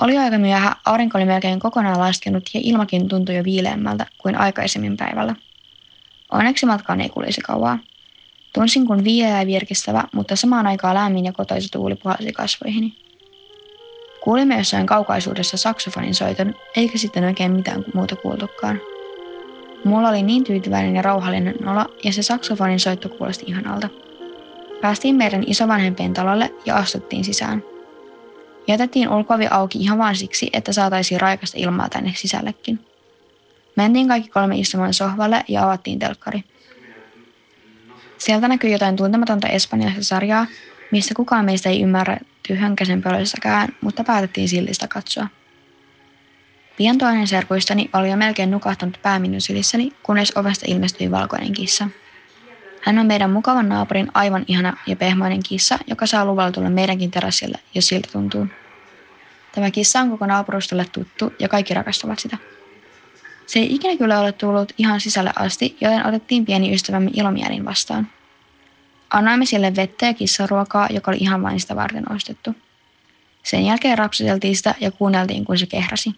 Oli 0.02 0.18
aika 0.18 0.38
myöhä, 0.38 0.76
aurinko 0.86 1.18
oli 1.18 1.26
melkein 1.26 1.60
kokonaan 1.60 2.00
laskenut 2.00 2.44
ja 2.54 2.60
ilmakin 2.64 3.08
tuntui 3.08 3.36
jo 3.36 3.44
viileämmältä 3.44 4.06
kuin 4.18 4.38
aikaisemmin 4.38 4.98
päivällä. 4.98 5.36
Onneksi 6.32 6.66
matkaan 6.66 7.02
ei 7.02 7.10
kulisi 7.10 7.42
kauaa. 7.42 7.80
Tunsin 8.54 8.88
kun 8.88 9.04
viileä 9.04 9.42
ja 9.42 9.48
virkistävä, 9.48 10.04
mutta 10.14 10.36
samaan 10.36 10.68
aikaan 10.68 10.96
lämmin 10.96 11.26
ja 11.26 11.34
kotoisa 11.34 11.72
tuuli 11.72 11.96
puhalsi 11.96 12.34
kasvoihini. 12.34 12.94
Kuulimme 14.24 14.58
jossain 14.58 14.86
kaukaisuudessa 14.86 15.58
saksofonin 15.58 16.16
soiton, 16.16 16.56
eikä 16.76 16.98
sitten 16.98 17.24
oikein 17.24 17.52
mitään 17.52 17.86
muuta 17.94 18.16
kuultukaan. 18.16 18.82
Mulla 19.86 20.10
oli 20.10 20.24
niin 20.24 20.44
tyytyväinen 20.44 20.96
ja 20.96 21.02
rauhallinen 21.02 21.68
olo, 21.70 21.86
ja 22.04 22.14
se 22.14 22.24
saksofonin 22.24 22.80
soitto 22.80 23.10
kuulosti 23.10 23.46
ihanalta. 23.48 23.90
Päästiin 24.82 25.16
meidän 25.16 25.44
isovanhempien 25.48 26.14
talolle 26.14 26.54
ja 26.66 26.76
astuttiin 26.76 27.24
sisään. 27.24 27.71
Jätettiin 28.68 29.10
ulkovi 29.10 29.48
auki 29.52 29.80
ihan 29.80 29.98
vain 29.98 30.16
siksi, 30.16 30.50
että 30.54 30.74
saataisiin 30.74 31.22
raikasta 31.22 31.58
ilmaa 31.60 31.90
tänne 31.90 32.14
sisällekin. 32.16 32.80
Mentiin 33.76 34.08
kaikki 34.08 34.30
kolme 34.30 34.58
istumaan 34.58 34.94
sohvalle 34.94 35.44
ja 35.48 35.64
avattiin 35.64 36.00
telkkari. 36.00 36.44
Sieltä 38.18 38.48
näkyy 38.48 38.70
jotain 38.70 38.96
tuntematonta 38.96 39.48
espanjalaista 39.48 40.04
sarjaa, 40.04 40.46
missä 40.92 41.14
kukaan 41.16 41.46
meistä 41.46 41.70
ei 41.70 41.82
ymmärrä 41.82 42.18
tyhjänkäsen 42.48 43.02
pöllössäkään, 43.02 43.70
mutta 43.82 44.04
päätettiin 44.04 44.50
silti 44.50 44.74
sitä 44.74 44.88
katsoa. 44.88 45.28
Pian 46.78 46.98
toinen 46.98 47.28
serkuistani 47.28 47.90
oli 47.94 48.10
jo 48.10 48.18
melkein 48.18 48.52
nukahtanut 48.52 49.00
pää 49.02 49.20
minun 49.20 49.42
sylissäni, 49.42 49.92
kunnes 50.04 50.38
ovesta 50.38 50.66
ilmestyi 50.68 51.12
valkoinen 51.12 51.54
kissa. 51.54 51.88
Hän 52.82 53.00
on 53.00 53.06
meidän 53.06 53.32
mukavan 53.32 53.70
naapurin 53.70 54.12
aivan 54.14 54.46
ihana 54.48 54.78
ja 54.88 54.96
pehmoinen 54.96 55.44
kissa, 55.44 55.80
joka 55.88 56.06
saa 56.06 56.26
luvalla 56.26 56.52
tulla 56.52 56.70
meidänkin 56.70 57.12
terassille, 57.12 57.60
jos 57.76 57.88
siltä 57.88 58.10
tuntuu. 58.12 58.48
Tämä 59.52 59.72
kissa 59.72 60.00
on 60.00 60.10
koko 60.10 60.26
naapurustolle 60.26 60.86
tuttu 60.92 61.34
ja 61.40 61.48
kaikki 61.48 61.74
rakastavat 61.74 62.20
sitä. 62.20 62.38
Se 63.48 63.60
ei 63.60 63.76
ikinä 63.76 63.98
kyllä 63.98 64.20
ole 64.20 64.32
tullut 64.32 64.74
ihan 64.78 65.02
sisälle 65.02 65.32
asti, 65.36 65.78
joten 65.82 66.08
otettiin 66.08 66.46
pieni 66.46 66.74
ystävämme 66.74 67.12
ilomielin 67.14 67.66
vastaan. 67.66 68.08
Annoimme 69.10 69.46
sille 69.46 69.76
vettä 69.76 70.06
ja 70.06 70.14
kissaruokaa, 70.14 70.88
joka 70.90 71.12
oli 71.12 71.18
ihan 71.18 71.44
vain 71.44 71.60
sitä 71.60 71.76
varten 71.76 72.12
ostettu. 72.12 72.56
Sen 73.44 73.66
jälkeen 73.66 73.98
rapsuteltiin 73.98 74.56
sitä 74.56 74.76
ja 74.80 74.92
kuunneltiin, 74.92 75.46
kun 75.46 75.58
se 75.58 75.66
kehräsi. 75.66 76.16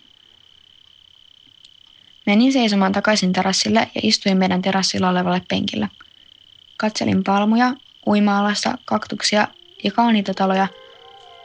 Menin 2.26 2.54
seisomaan 2.54 2.92
takaisin 2.92 3.34
terassille 3.34 3.80
ja 3.96 4.02
istuin 4.04 4.38
meidän 4.38 4.62
terassilla 4.62 5.10
olevalle 5.10 5.42
penkille. 5.50 5.90
Katselin 6.78 7.24
palmuja, 7.24 7.74
uima-alasta, 8.08 8.78
kaktuksia 8.86 9.48
ja 9.84 9.92
kauniita 9.92 10.34
taloja, 10.34 10.68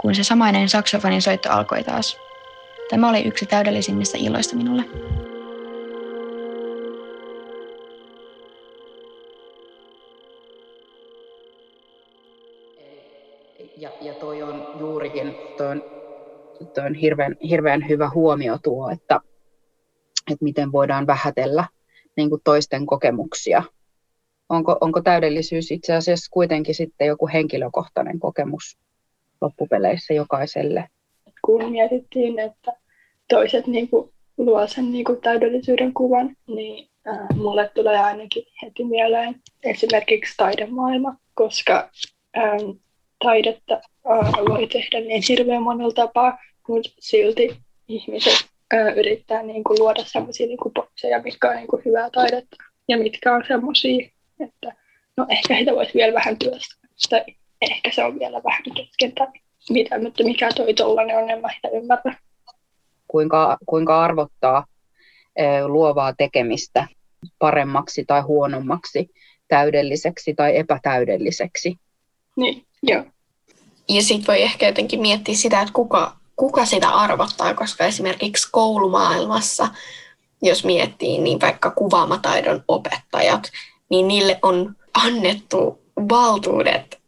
kun 0.00 0.14
se 0.14 0.24
samainen 0.24 0.68
saksofonin 0.68 1.22
soitto 1.22 1.50
alkoi 1.50 1.84
taas. 1.84 2.16
Tämä 2.90 3.08
oli 3.08 3.22
yksi 3.22 3.46
täydellisimmistä 3.46 4.18
illoista 4.18 4.56
minulle. 4.56 4.84
Ja, 13.76 13.90
ja 14.00 14.14
toi 14.14 14.42
on 14.42 14.66
juurikin, 14.78 15.34
toi 15.56 15.66
on, 15.66 15.82
toi 16.74 16.86
on 16.86 16.94
hirveän, 16.94 17.36
hirveän 17.48 17.88
hyvä 17.88 18.10
huomio 18.14 18.58
tuo, 18.62 18.90
että, 18.90 19.20
että 20.30 20.44
miten 20.44 20.72
voidaan 20.72 21.06
vähätellä 21.06 21.64
niin 22.16 22.30
kuin 22.30 22.40
toisten 22.44 22.86
kokemuksia. 22.86 23.62
Onko, 24.48 24.78
onko 24.80 25.00
täydellisyys 25.00 25.70
itse 25.70 25.94
asiassa 25.94 26.28
kuitenkin 26.30 26.74
sitten 26.74 27.06
joku 27.06 27.28
henkilökohtainen 27.32 28.18
kokemus 28.18 28.78
loppupeleissä 29.40 30.14
jokaiselle? 30.14 30.88
Kun 31.44 31.72
mietittiin, 31.72 32.38
että 32.38 32.72
toiset 33.28 33.66
niin 33.66 33.88
kuin, 33.88 34.10
luo 34.38 34.66
sen 34.66 34.92
niin 34.92 35.04
kuin, 35.04 35.20
täydellisyyden 35.20 35.94
kuvan, 35.94 36.36
niin 36.46 36.88
äh, 37.08 37.36
mulle 37.36 37.70
tulee 37.74 37.98
ainakin 37.98 38.44
heti 38.62 38.84
mieleen 38.84 39.34
esimerkiksi 39.62 40.34
taidemaailma, 40.36 41.16
koska 41.34 41.90
ähm, 42.38 42.70
taidetta 43.24 43.74
äh, 43.74 44.32
voi 44.48 44.66
tehdä 44.66 45.00
niin 45.00 45.22
hirveän 45.28 45.62
monella 45.62 45.92
tapaa, 45.92 46.38
mutta 46.68 46.90
silti 46.98 47.56
ihmiset 47.88 48.46
äh, 48.74 48.98
yrittää 48.98 49.42
niin 49.42 49.64
kuin, 49.64 49.78
luoda 49.78 50.04
sellaisia 50.04 50.46
niin 50.46 50.58
bokseja, 50.74 51.22
mitkä 51.22 51.50
on 51.50 51.56
niin 51.56 51.68
kuin, 51.68 51.82
hyvää 51.84 52.10
taidetta 52.10 52.56
ja 52.88 52.98
mitkä 52.98 53.34
on 53.34 53.44
sellaisia, 53.48 54.10
että 54.40 54.72
no 55.16 55.26
ehkä 55.28 55.58
sitä 55.58 55.72
voisi 55.72 55.94
vielä 55.94 56.14
vähän 56.14 56.38
työstää 56.38 56.88
tai 57.10 57.24
ehkä 57.60 57.90
se 57.92 58.04
on 58.04 58.18
vielä 58.18 58.42
vähän 58.44 58.62
kesken 58.76 59.12
tai 59.12 59.26
mitä, 59.70 60.02
mutta 60.02 60.24
mikä 60.24 60.48
toi 60.56 60.74
tollainen 60.74 61.18
on, 61.18 61.30
en 61.30 61.40
mä 61.40 61.48
sitä 61.54 61.68
ymmärrä. 61.68 62.14
Kuinka, 63.08 63.58
kuinka 63.66 64.02
arvottaa 64.04 64.66
luovaa 65.66 66.12
tekemistä 66.12 66.88
paremmaksi 67.38 68.04
tai 68.04 68.20
huonommaksi, 68.20 69.10
täydelliseksi 69.48 70.34
tai 70.34 70.56
epätäydelliseksi. 70.56 71.76
Niin, 72.36 72.66
joo. 72.82 73.04
Ja 73.88 74.02
sitten 74.02 74.26
voi 74.26 74.42
ehkä 74.42 74.66
jotenkin 74.66 75.00
miettiä 75.00 75.34
sitä, 75.34 75.60
että 75.60 75.72
kuka, 75.72 76.16
kuka 76.36 76.64
sitä 76.64 76.88
arvottaa, 76.88 77.54
koska 77.54 77.84
esimerkiksi 77.84 78.48
koulumaailmassa, 78.52 79.68
jos 80.42 80.64
miettii, 80.64 81.18
niin 81.18 81.40
vaikka 81.40 81.70
kuvaamataidon 81.70 82.64
opettajat, 82.68 83.50
niin 83.88 84.08
niille 84.08 84.38
on 84.42 84.76
annettu 84.94 85.82
valtuudet 86.08 86.98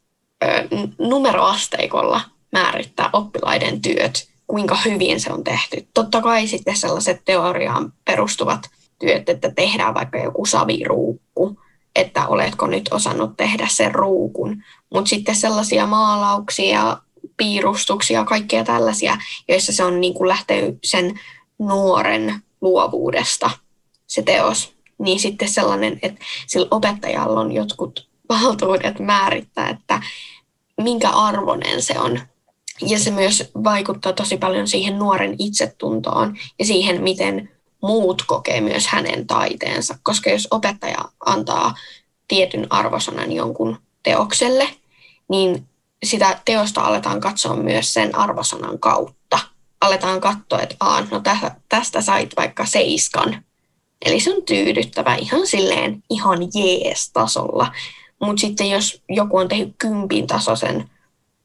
numeroasteikolla 0.98 2.20
määrittää 2.52 3.10
oppilaiden 3.12 3.82
työt, 3.82 4.28
kuinka 4.46 4.78
hyvin 4.84 5.20
se 5.20 5.32
on 5.32 5.44
tehty. 5.44 5.86
Totta 5.94 6.22
kai 6.22 6.46
sitten 6.46 6.76
sellaiset 6.76 7.22
teoriaan 7.24 7.92
perustuvat 8.04 8.60
työt, 8.98 9.28
että 9.28 9.50
tehdään 9.50 9.94
vaikka 9.94 10.18
joku 10.18 10.46
saviruukku, 10.46 11.60
että 11.96 12.26
oletko 12.26 12.66
nyt 12.66 12.88
osannut 12.92 13.36
tehdä 13.36 13.66
sen 13.70 13.94
ruukun. 13.94 14.62
Mutta 14.94 15.08
sitten 15.08 15.36
sellaisia 15.36 15.86
maalauksia, 15.86 16.96
piirustuksia, 17.36 18.24
kaikkea 18.24 18.64
tällaisia, 18.64 19.16
joissa 19.48 19.72
se 19.72 19.84
on 19.84 20.00
niin 20.00 20.14
kuin 20.14 20.28
lähtee 20.28 20.74
sen 20.84 21.20
nuoren 21.58 22.42
luovuudesta 22.60 23.50
se 24.06 24.22
teos, 24.22 24.74
niin 25.00 25.20
sitten 25.20 25.48
sellainen, 25.48 25.98
että 26.02 26.24
sillä 26.46 26.66
opettajalla 26.70 27.40
on 27.40 27.52
jotkut 27.52 28.08
valtuudet 28.28 28.98
määrittää, 28.98 29.68
että 29.68 30.02
minkä 30.82 31.10
arvoinen 31.10 31.82
se 31.82 31.98
on. 31.98 32.20
Ja 32.86 32.98
se 32.98 33.10
myös 33.10 33.50
vaikuttaa 33.64 34.12
tosi 34.12 34.36
paljon 34.36 34.68
siihen 34.68 34.98
nuoren 34.98 35.36
itsetuntoon 35.38 36.36
ja 36.58 36.64
siihen, 36.64 37.02
miten 37.02 37.50
muut 37.82 38.22
kokee 38.26 38.60
myös 38.60 38.86
hänen 38.86 39.26
taiteensa. 39.26 39.98
Koska 40.02 40.30
jos 40.30 40.48
opettaja 40.50 41.04
antaa 41.26 41.74
tietyn 42.28 42.66
arvosanan 42.70 43.32
jonkun 43.32 43.78
teokselle, 44.02 44.68
niin 45.28 45.68
sitä 46.04 46.40
teosta 46.44 46.80
aletaan 46.80 47.20
katsoa 47.20 47.56
myös 47.56 47.94
sen 47.94 48.14
arvosanan 48.14 48.78
kautta. 48.78 49.38
Aletaan 49.80 50.20
katsoa, 50.20 50.60
että 50.60 50.76
Aa, 50.80 51.00
no 51.10 51.22
tästä 51.68 52.00
sait 52.00 52.30
vaikka 52.36 52.66
seiskan. 52.66 53.44
Eli 54.04 54.20
se 54.20 54.34
on 54.34 54.42
tyydyttävä 54.42 55.14
ihan 55.14 55.46
silleen 55.46 56.02
ihan 56.10 56.38
jees 56.54 57.10
tasolla. 57.12 57.72
Mutta 58.20 58.40
sitten 58.40 58.70
jos 58.70 59.02
joku 59.08 59.36
on 59.36 59.48
tehnyt 59.48 59.74
kympin 59.78 60.26
tasoisen 60.26 60.90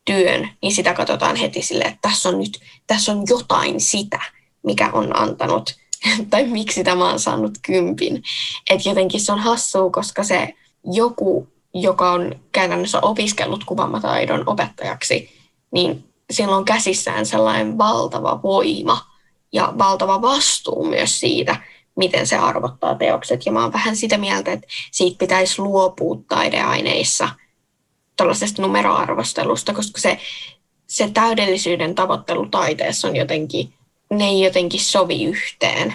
työn, 0.06 0.50
niin 0.62 0.76
sitä 0.76 0.94
katsotaan 0.94 1.36
heti 1.36 1.62
sille, 1.62 1.84
että 1.84 2.00
tässä 2.02 2.30
on 2.30 2.40
nyt 2.40 2.60
tässä 2.88 3.12
on 3.12 3.24
jotain 3.30 3.82
sitä, 3.82 4.20
mikä 4.64 4.90
on 4.94 5.20
antanut, 5.20 5.76
tai 6.30 6.48
miksi 6.48 6.84
tämä 6.84 7.10
on 7.10 7.20
saanut 7.20 7.58
kympin. 7.62 8.24
Et 8.70 8.86
jotenkin 8.86 9.22
se 9.22 9.32
on 9.32 9.40
hassua, 9.40 9.90
koska 9.90 10.24
se 10.24 10.54
joku, 10.94 11.48
joka 11.74 12.12
on 12.12 12.36
käytännössä 12.52 13.00
opiskellut 13.02 13.64
kuvamataidon 13.64 14.44
opettajaksi, 14.50 15.30
niin 15.72 16.04
sillä 16.32 16.56
on 16.56 16.66
käsissään 16.66 17.26
sellainen 17.26 17.78
valtava 17.78 18.40
voima 18.44 19.02
ja 19.54 19.74
valtava 19.78 20.22
vastuu 20.22 20.86
myös 20.86 21.20
siitä, 21.20 21.56
miten 21.96 22.28
se 22.28 22.38
arvottaa 22.38 22.96
teokset. 22.96 23.46
Ja 23.46 23.52
mä 23.52 23.62
oon 23.62 23.74
vähän 23.74 23.96
sitä 23.96 24.18
mieltä, 24.18 24.52
että 24.52 24.68
siitä 24.92 25.18
pitäisi 25.18 25.62
luopua 25.62 26.18
taideaineissa 26.30 27.30
tuollaisesta 28.18 28.62
numeroarvostelusta, 28.62 29.74
koska 29.74 30.02
se, 30.02 30.20
se 30.88 31.10
täydellisyyden 31.14 31.96
tavoittelu 31.96 32.46
taiteessa 32.46 33.08
on 33.08 33.16
jotenkin, 33.16 33.74
ne 34.10 34.26
ei 34.26 34.44
jotenkin 34.44 34.80
sovi 34.80 35.24
yhteen. 35.24 35.94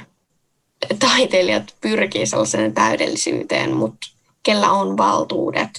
Taiteilijat 0.98 1.74
pyrkii 1.80 2.26
sellaiseen 2.26 2.74
täydellisyyteen, 2.74 3.76
mutta 3.76 4.06
kellä 4.42 4.70
on 4.72 4.96
valtuudet 4.96 5.70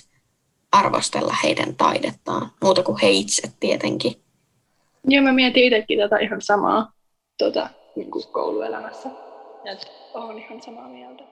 arvostella 0.72 1.36
heidän 1.44 1.76
taidettaan, 1.76 2.52
muuta 2.64 2.84
kuin 2.84 2.98
he 3.02 3.10
itse 3.10 3.52
tietenkin. 3.60 4.22
Joo, 5.08 5.24
mä 5.24 5.32
mietin 5.32 5.64
itsekin 5.64 6.00
tätä 6.00 6.18
ihan 6.18 6.42
samaa 6.42 6.92
tuota, 7.38 7.70
niin 7.96 8.12
kuin 8.12 8.28
kouluelämässä. 8.32 9.10
Että 9.66 9.88
olen 10.14 10.38
ihan 10.38 10.62
samaa 10.62 10.90
mieltä. 10.90 11.24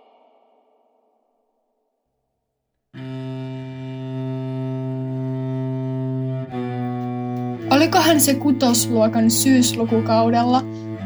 Olikohan 7.71 8.19
se 8.19 8.33
kutosluokan 8.33 9.31
syyslukukaudella, 9.31 10.61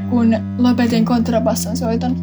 kun 0.10 0.36
lopetin 0.58 1.06
kontrabassan 1.06 1.78
soiton? 1.78 2.16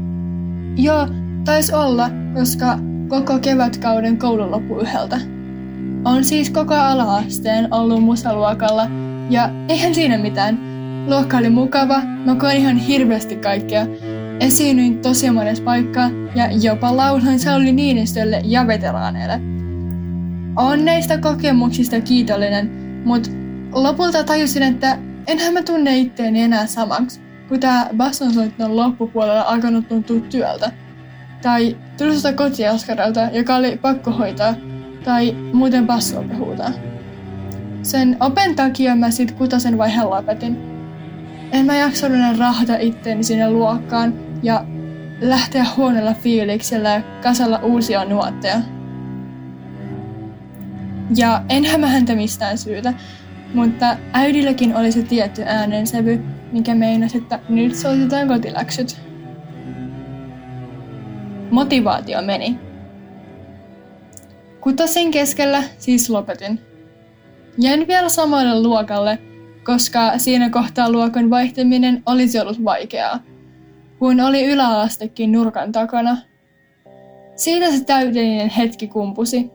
Joo, 0.76 1.08
taisi 1.44 1.74
olla, 1.74 2.10
koska 2.34 2.78
koko 3.08 3.38
kevätkauden 3.38 4.18
koululoppu 4.18 4.78
yhdeltä. 4.78 5.20
On 6.04 6.24
siis 6.24 6.50
koko 6.50 6.74
alaasteen 6.74 7.74
ollut 7.74 8.02
musaluokalla 8.02 8.86
ja 9.30 9.50
eihän 9.68 9.94
siinä 9.94 10.18
mitään. 10.18 10.58
Luokka 11.08 11.36
oli 11.36 11.50
mukava, 11.50 12.00
mä 12.24 12.34
koin 12.34 12.56
ihan 12.56 12.76
hirveästi 12.76 13.36
kaikkea. 13.36 13.86
Esiinnyin 14.40 15.02
tosi 15.02 15.30
monessa 15.30 15.64
paikkaa 15.64 16.10
ja 16.34 16.50
jopa 16.52 16.96
lauloin 16.96 17.40
Sauli 17.40 17.72
Niinistölle 17.72 18.42
ja 18.44 18.66
veteraaneille. 18.66 19.40
On 20.56 20.84
näistä 20.84 21.18
kokemuksista 21.18 22.00
kiitollinen, 22.00 22.70
mutta 23.04 23.30
lopulta 23.72 24.24
tajusin, 24.24 24.62
että 24.62 24.98
enhän 25.26 25.54
mä 25.54 25.62
tunne 25.62 25.98
itteeni 25.98 26.42
enää 26.42 26.66
samaksi, 26.66 27.20
kun 27.48 27.60
tää 27.60 27.88
bassonsoitto 27.96 28.64
on 28.64 28.76
loppupuolella 28.76 29.42
alkanut 29.42 29.88
tuntua 29.88 30.20
työltä. 30.20 30.72
Tai 31.42 31.76
tulosta 31.98 32.32
kotiaskaralta, 32.32 33.20
joka 33.32 33.56
oli 33.56 33.76
pakko 33.76 34.10
hoitaa, 34.10 34.54
tai 35.04 35.36
muuten 35.52 35.86
bassoa 35.86 36.24
huutaa. 36.38 36.70
Sen 37.82 38.16
open 38.20 38.56
takia 38.56 38.96
mä 38.96 39.10
sit 39.10 39.32
kutasen 39.32 39.78
vaiheen 39.78 40.10
lopetin. 40.10 40.58
En 41.52 41.66
mä 41.66 41.76
jaksanut 41.76 42.18
enää 42.18 42.34
rahata 42.38 42.76
itteeni 42.76 43.24
sinne 43.24 43.50
luokkaan 43.50 44.29
ja 44.42 44.64
lähteä 45.20 45.66
huonolla 45.76 46.14
fiiliksellä 46.14 46.88
ja 46.88 47.02
kasalla 47.22 47.58
uusia 47.58 48.04
nuotteja. 48.04 48.60
Ja 51.16 51.42
mä 51.78 51.86
häntä 51.86 52.14
mistään 52.14 52.58
syytä, 52.58 52.94
mutta 53.54 53.96
äidilläkin 54.12 54.76
oli 54.76 54.92
se 54.92 55.02
tietty 55.02 55.42
äänensävy, 55.46 56.20
mikä 56.52 56.74
meinasi, 56.74 57.18
että 57.18 57.38
nyt 57.48 57.74
soitetaan 57.74 58.28
kotiläksyt. 58.28 59.00
Motivaatio 61.50 62.22
meni. 62.22 62.58
Kutasin 64.60 65.10
keskellä 65.10 65.62
siis 65.78 66.10
lopetin. 66.10 66.60
Jäin 67.58 67.86
vielä 67.88 68.08
samalle 68.08 68.62
luokalle, 68.62 69.18
koska 69.64 70.18
siinä 70.18 70.50
kohtaa 70.50 70.90
luokan 70.90 71.30
vaihtaminen 71.30 72.02
olisi 72.06 72.40
ollut 72.40 72.64
vaikeaa, 72.64 73.20
kun 74.00 74.20
oli 74.20 74.44
yläastekin 74.44 75.32
nurkan 75.32 75.72
takana. 75.72 76.16
Siitä 77.36 77.70
se 77.70 77.84
täydellinen 77.84 78.48
hetki 78.48 78.88
kumpusi. 78.88 79.50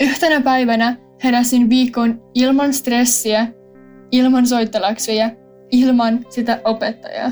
Yhtenä 0.00 0.40
päivänä 0.40 0.96
heräsin 1.24 1.70
viikon 1.70 2.22
ilman 2.34 2.74
stressiä, 2.74 3.46
ilman 4.12 4.46
soittelaksuja, 4.46 5.30
ilman 5.70 6.26
sitä 6.28 6.60
opettajaa. 6.64 7.30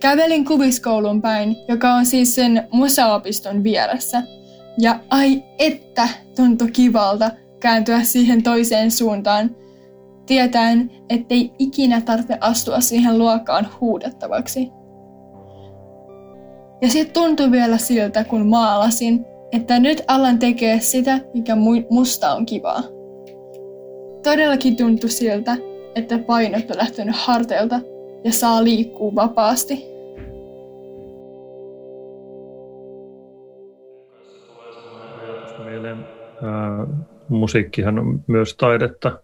Kävelin 0.00 0.44
kuviskoulun 0.44 1.22
päin, 1.22 1.56
joka 1.68 1.94
on 1.94 2.06
siis 2.06 2.34
sen 2.34 2.68
musaopiston 2.72 3.64
vieressä. 3.64 4.22
Ja 4.78 5.00
ai 5.10 5.42
että 5.58 6.08
tuntui 6.36 6.70
kivalta 6.70 7.30
kääntyä 7.60 8.02
siihen 8.02 8.42
toiseen 8.42 8.90
suuntaan, 8.90 9.56
tietäen, 10.26 10.90
ettei 11.10 11.52
ikinä 11.58 12.00
tarvitse 12.00 12.38
astua 12.40 12.80
siihen 12.80 13.18
luokkaan 13.18 13.68
huudettavaksi. 13.80 14.70
Ja 16.82 16.88
sitten 16.88 17.14
tuntui 17.14 17.50
vielä 17.50 17.78
siltä, 17.78 18.24
kun 18.24 18.46
maalasin, 18.46 19.24
että 19.52 19.78
nyt 19.78 20.02
alan 20.08 20.38
tekee 20.38 20.80
sitä, 20.80 21.20
mikä 21.34 21.56
musta 21.90 22.34
on 22.34 22.46
kivaa. 22.46 22.82
Todellakin 24.22 24.76
tuntui 24.76 25.10
siltä, 25.10 25.56
että 25.94 26.18
painot 26.18 26.70
on 26.70 26.76
lähtenyt 26.76 27.16
harteilta 27.18 27.80
ja 28.24 28.32
saa 28.32 28.64
liikkua 28.64 29.14
vapaasti. 29.14 29.92
Mieleen, 35.64 35.98
ää, 36.42 36.86
musiikkihan 37.28 37.98
on 37.98 38.24
myös 38.26 38.56
taidetta, 38.56 39.18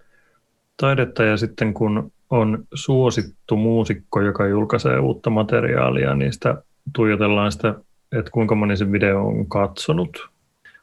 taidetta 0.81 1.23
ja 1.23 1.37
sitten 1.37 1.75
kun 1.75 2.12
on 2.31 2.64
suosittu 2.75 3.57
muusikko, 3.57 4.21
joka 4.21 4.47
julkaisee 4.47 4.99
uutta 4.99 5.31
materiaalia, 5.31 6.14
niin 6.14 6.33
sitä 6.33 6.62
tuijotellaan 6.97 7.53
sitä 7.53 7.75
että 8.12 8.31
kuinka 8.31 8.55
moni 8.55 8.77
sen 8.77 8.93
video 8.93 9.27
on 9.27 9.49
katsonut. 9.49 10.29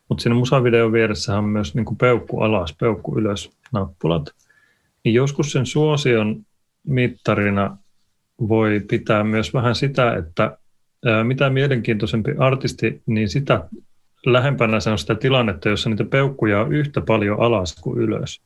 Mutta 0.10 0.22
siinä 0.22 0.36
musavideon 0.36 0.92
vieressä 0.92 1.38
on 1.38 1.44
myös 1.44 1.76
niin 1.76 1.86
kuin 1.86 1.98
peukku 1.98 2.40
alas, 2.40 2.76
peukku 2.80 3.20
ylös 3.20 3.52
nappulat. 3.72 4.32
Niin 5.04 5.16
joskus 5.16 5.52
sen 5.52 5.66
suosion 5.66 6.46
mittarina 6.88 7.78
voi 8.48 8.82
pitää 8.90 9.24
myös 9.24 9.54
vähän 9.54 9.76
sitä, 9.76 10.16
että 10.16 10.58
mitä 11.24 11.50
mielenkiintoisempi 11.50 12.32
artisti, 12.38 13.02
niin 13.06 13.30
sitä 13.30 13.70
lähempänä 14.26 14.80
se 14.80 14.90
on 14.90 14.98
sitä 14.98 15.16
tilannetta, 15.16 15.70
jossa 15.70 15.90
niitä 15.90 16.04
peukkuja 16.04 16.62
on 16.62 16.74
yhtä 16.74 17.02
paljon 17.02 17.40
alas 17.40 17.76
kuin 17.82 18.00
ylös, 18.00 18.42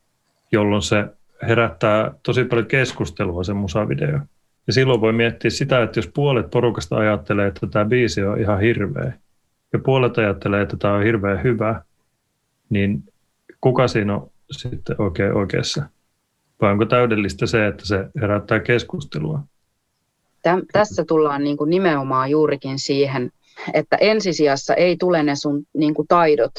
jolloin 0.52 0.82
se 0.82 1.06
herättää 1.48 2.12
tosi 2.24 2.44
paljon 2.44 2.68
keskustelua 2.68 3.44
se 3.44 3.54
musavideo. 3.54 4.20
Ja 4.68 4.74
silloin 4.74 5.02
voi 5.02 5.14
miettiä 5.14 5.52
sitä, 5.52 5.84
että 5.84 6.00
jos 6.00 6.08
puolet 6.08 6.50
porukasta 6.50 6.96
ajattelee, 6.96 7.48
että 7.48 7.68
tämä 7.68 7.86
biisi 7.86 8.24
on 8.24 8.42
ihan 8.42 8.60
hirveä, 8.60 9.14
ja 9.74 9.80
puolet 9.80 10.18
ajattelee, 10.18 10.62
että 10.62 10.78
tämä 10.78 10.94
on 10.94 11.04
hirveän 11.04 11.44
hyvä, 11.44 11.82
niin 12.70 13.04
kuka 13.62 13.88
siinä 13.88 14.16
on 14.16 14.32
sitten 14.52 15.02
oikein 15.02 15.34
oikeassa? 15.34 15.84
Vai 16.62 16.72
onko 16.72 16.86
täydellistä 16.86 17.46
se, 17.46 17.68
että 17.68 17.86
se 17.86 18.06
herättää 18.22 18.60
keskustelua? 18.60 19.40
Täm, 20.42 20.62
tässä 20.74 21.06
tullaan 21.08 21.44
niin 21.44 21.58
kuin 21.58 21.70
nimenomaan 21.70 22.30
juurikin 22.30 22.80
siihen, 22.80 23.32
että 23.74 23.96
ensisijassa 23.96 24.74
ei 24.74 24.98
tule 24.98 25.24
ne 25.24 25.36
sun 25.36 25.64
niin 25.74 25.94
kuin 25.94 26.08
taidot 26.08 26.52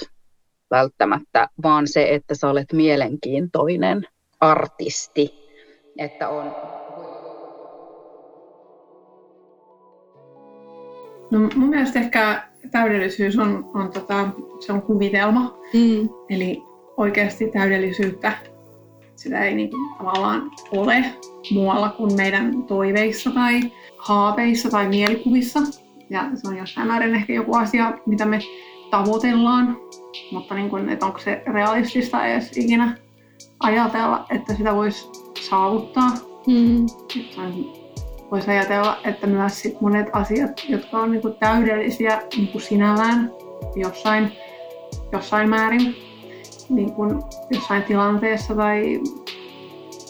välttämättä, 0.70 1.48
vaan 1.62 1.88
se, 1.88 2.14
että 2.14 2.34
sä 2.34 2.50
olet 2.50 2.72
mielenkiintoinen 2.72 4.06
artisti, 4.40 5.30
että 5.98 6.28
on 6.28 6.52
No 11.30 11.38
mun 11.56 11.68
mielestä 11.68 12.00
ehkä 12.00 12.42
täydellisyys 12.70 13.38
on, 13.38 13.70
on, 13.74 13.92
tota, 13.92 14.28
se 14.60 14.72
on 14.72 14.82
kuvitelma. 14.82 15.58
Mm. 15.74 16.08
Eli 16.30 16.62
oikeasti 16.96 17.50
täydellisyyttä 17.50 18.32
sitä 19.16 19.44
ei 19.44 19.54
niin 19.54 19.70
tavallaan 19.98 20.50
ole 20.72 21.04
muualla 21.50 21.88
kuin 21.88 22.16
meidän 22.16 22.62
toiveissa 22.62 23.30
tai 23.30 23.60
haaveissa 23.98 24.70
tai 24.70 24.88
mielikuvissa. 24.88 25.60
Ja 26.10 26.30
se 26.34 26.48
on 26.48 26.56
jossain 26.56 26.86
määrin 26.86 27.14
ehkä 27.14 27.32
joku 27.32 27.56
asia, 27.56 27.98
mitä 28.06 28.24
me 28.24 28.38
tavoitellaan, 28.90 29.76
mutta 30.32 30.54
niin 30.54 30.70
kuin, 30.70 30.88
että 30.88 31.06
onko 31.06 31.18
se 31.18 31.42
realistista 31.46 32.26
edes 32.26 32.56
ikinä 32.56 32.96
ajatella, 33.60 34.26
että 34.30 34.54
sitä 34.54 34.74
voisi 34.74 35.10
saavuttaa. 35.40 36.10
Mm. 36.46 36.86
On 37.38 37.72
voisi 38.30 38.50
ajatella, 38.50 38.96
että 39.04 39.26
myös 39.26 39.60
sit 39.60 39.80
monet 39.80 40.06
asiat, 40.12 40.50
jotka 40.68 40.98
on 40.98 41.10
niinku 41.10 41.30
täydellisiä 41.30 42.22
niinku 42.36 42.60
sinällään 42.60 43.32
jossain, 43.76 44.32
jossain 45.12 45.48
määrin, 45.48 45.96
niinku 46.68 47.02
jossain 47.50 47.82
tilanteessa 47.82 48.54
tai 48.54 49.00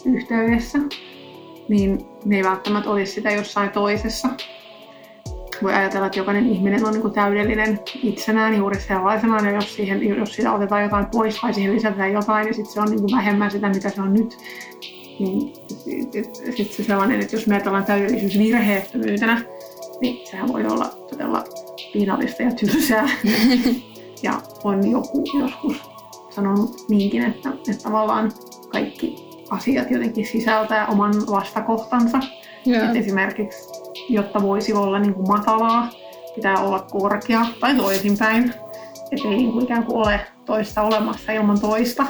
yhteydessä, 0.05 0.79
niin 1.69 2.07
ne 2.25 2.37
ei 2.37 2.45
välttämättä 2.45 2.91
olisi 2.91 3.13
sitä 3.13 3.31
jossain 3.31 3.71
toisessa. 3.71 4.29
Voi 5.63 5.75
ajatella, 5.75 6.07
että 6.07 6.19
jokainen 6.19 6.47
ihminen 6.47 6.87
on 6.87 6.93
niin 6.93 7.13
täydellinen 7.13 7.81
itsenään 8.03 8.57
juuri 8.57 8.81
sellaisena, 8.81 9.41
ja 9.41 9.51
jos, 9.51 9.75
siihen, 9.75 10.09
jos 10.19 10.35
siitä 10.35 10.53
otetaan 10.53 10.83
jotain 10.83 11.07
pois 11.13 11.41
tai 11.41 11.55
siihen 11.55 11.75
lisätään 11.75 12.13
jotain, 12.13 12.45
niin 12.45 12.55
sitten 12.55 12.75
se 12.75 12.81
on 12.81 12.91
niin 12.91 13.17
vähemmän 13.17 13.51
sitä, 13.51 13.69
mitä 13.69 13.91
se 13.91 14.01
on 14.01 14.15
nyt 14.15 14.39
niin 15.21 15.53
sitten 16.57 16.77
se 16.77 16.85
sellainen, 16.85 17.21
että 17.21 17.37
jos 17.37 17.47
me 17.47 17.55
ajatellaan 17.55 17.85
täydellisyys 17.85 18.39
virheettömyytenä, 18.39 19.41
niin 20.01 20.27
sehän 20.27 20.49
voi 20.49 20.67
olla 20.67 20.87
todella 21.11 21.45
piinallista 21.93 22.43
ja 22.43 22.51
tylsää. 22.53 23.09
ja 24.23 24.41
on 24.65 24.91
joku 24.91 25.25
joskus 25.39 25.77
sanonut 26.31 26.85
niinkin, 26.89 27.25
että, 27.25 27.49
että 27.49 27.83
tavallaan 27.83 28.33
kaikki 28.73 29.17
asiat 29.51 29.91
jotenkin 29.91 30.27
sisältää 30.27 30.87
oman 30.87 31.15
vastakohtansa. 31.31 32.21
Yeah. 32.67 32.97
Esimerkiksi, 32.97 33.59
jotta 34.13 34.43
voisi 34.43 34.73
olla 34.73 34.99
niin 34.99 35.15
kuin 35.15 35.29
matalaa, 35.29 35.91
pitää 36.35 36.59
olla 36.59 36.87
korkea 36.91 37.47
tai 37.61 37.75
toisinpäin. 37.75 38.55
Että 39.13 39.29
ei 39.29 39.37
niin 39.37 39.53
kuin 39.53 39.65
ikään 39.65 39.85
kuin 39.85 39.97
ole 39.97 40.21
toista 40.47 40.83
olemassa 40.83 41.33
ilman 41.33 41.61
toista. 41.61 42.07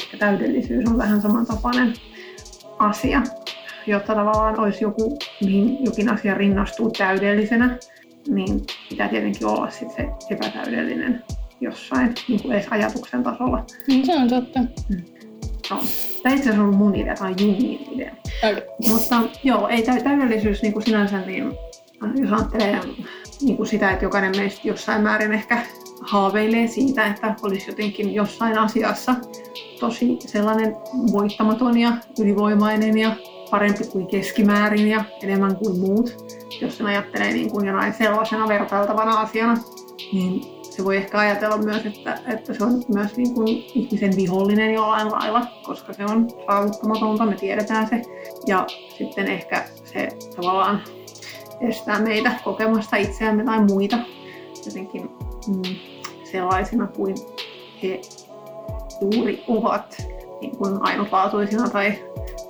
Ehkä 0.00 0.16
täydellisyys 0.16 0.88
on 0.88 0.98
vähän 0.98 1.22
samantapainen 1.22 1.94
asia, 2.78 3.22
jotta 3.86 4.14
tavallaan 4.14 4.60
olisi 4.60 4.84
joku, 4.84 5.18
mihin 5.40 5.84
jokin 5.84 6.12
asia 6.12 6.34
rinnastuu 6.34 6.90
täydellisenä, 6.90 7.78
niin 8.28 8.60
pitää 8.88 9.08
tietenkin 9.08 9.46
olla 9.46 9.70
sit 9.70 9.90
se 9.90 10.08
epätäydellinen 10.30 11.24
jossain, 11.60 12.14
niin 12.28 12.42
kuin 12.42 12.52
edes 12.52 12.66
ajatuksen 12.70 13.22
tasolla. 13.22 13.64
Niin, 13.88 14.06
se 14.06 14.16
on 14.16 14.28
totta. 14.28 14.60
Mm. 14.60 15.13
No. 15.70 15.82
Tämä 16.22 16.34
itse 16.34 16.50
asiassa 16.50 16.68
on 16.68 16.76
mun 16.76 16.94
idea, 16.94 17.14
tai 17.14 17.34
Jungin 17.40 17.88
idea. 17.92 18.12
Okay. 18.42 18.62
Mutta 18.88 19.22
joo, 19.44 19.68
ei 19.68 19.82
täydellisyys 19.82 20.62
niin 20.62 20.72
kuin 20.72 20.84
sinänsä, 20.84 21.20
niin 21.20 21.52
jos 22.14 22.32
ajattelee 22.32 22.80
niin 23.40 23.56
kuin 23.56 23.66
sitä, 23.66 23.90
että 23.90 24.04
jokainen 24.04 24.36
meistä 24.36 24.60
jossain 24.64 25.02
määrin 25.02 25.32
ehkä 25.32 25.62
haaveilee 26.00 26.66
siitä, 26.66 27.06
että 27.06 27.34
olisi 27.42 27.70
jotenkin 27.70 28.14
jossain 28.14 28.58
asiassa 28.58 29.14
tosi 29.80 30.18
sellainen 30.20 30.76
voittamaton 31.12 31.78
ja 31.78 31.92
ylivoimainen 32.20 32.98
ja 32.98 33.16
parempi 33.50 33.84
kuin 33.84 34.06
keskimäärin 34.06 34.88
ja 34.88 35.04
enemmän 35.22 35.56
kuin 35.56 35.80
muut. 35.80 36.34
Jos 36.60 36.76
sen 36.76 36.86
ajattelee 36.86 37.32
niin 37.32 37.50
kuin 37.50 37.66
jonain 37.66 37.94
sellaisena 37.94 38.48
vertailtavana 38.48 39.20
asiana, 39.20 39.58
niin 40.12 40.42
se 40.76 40.84
voi 40.84 40.96
ehkä 40.96 41.18
ajatella 41.18 41.56
myös, 41.58 41.86
että, 41.86 42.18
että 42.26 42.54
se 42.54 42.64
on 42.64 42.82
myös 42.94 43.16
niin 43.16 43.34
kuin 43.34 43.48
ihmisen 43.48 44.16
vihollinen 44.16 44.74
jollain 44.74 45.12
lailla, 45.12 45.46
koska 45.62 45.92
se 45.92 46.04
on 46.04 46.30
saavuttamatonta, 46.46 47.26
me 47.26 47.36
tiedetään 47.36 47.88
se. 47.88 48.02
Ja 48.46 48.66
sitten 48.98 49.26
ehkä 49.26 49.64
se 49.84 50.08
tavallaan 50.36 50.82
estää 51.60 52.00
meitä 52.00 52.32
kokemasta 52.44 52.96
itseämme 52.96 53.44
tai 53.44 53.60
muita 53.60 53.98
jotenkin 54.66 55.02
mm, 55.48 55.76
sellaisina 56.32 56.86
kuin 56.86 57.14
he 57.82 58.00
juuri 59.00 59.44
ovat 59.48 60.06
niin 60.40 60.56
kuin 60.56 60.78
ainutlaatuisina 60.80 61.68
tai 61.68 61.98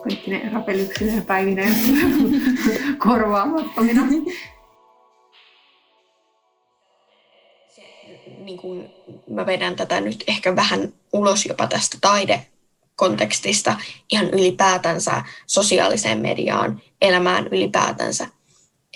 kaikki 0.02 0.30
ne 0.30 0.50
rapelyksineen 0.52 1.26
päivineen 1.26 1.74
korvaamattomina. 3.06 4.02
Niin 8.44 8.58
kuin 8.58 8.90
mä 9.30 9.46
vedän 9.46 9.76
tätä 9.76 10.00
nyt 10.00 10.24
ehkä 10.26 10.56
vähän 10.56 10.92
ulos 11.12 11.46
jopa 11.46 11.66
tästä 11.66 11.98
taidekontekstista 12.00 13.76
ihan 14.12 14.26
ylipäätänsä 14.30 15.24
sosiaaliseen 15.46 16.18
mediaan, 16.18 16.82
elämään 17.02 17.46
ylipäätänsä. 17.46 18.26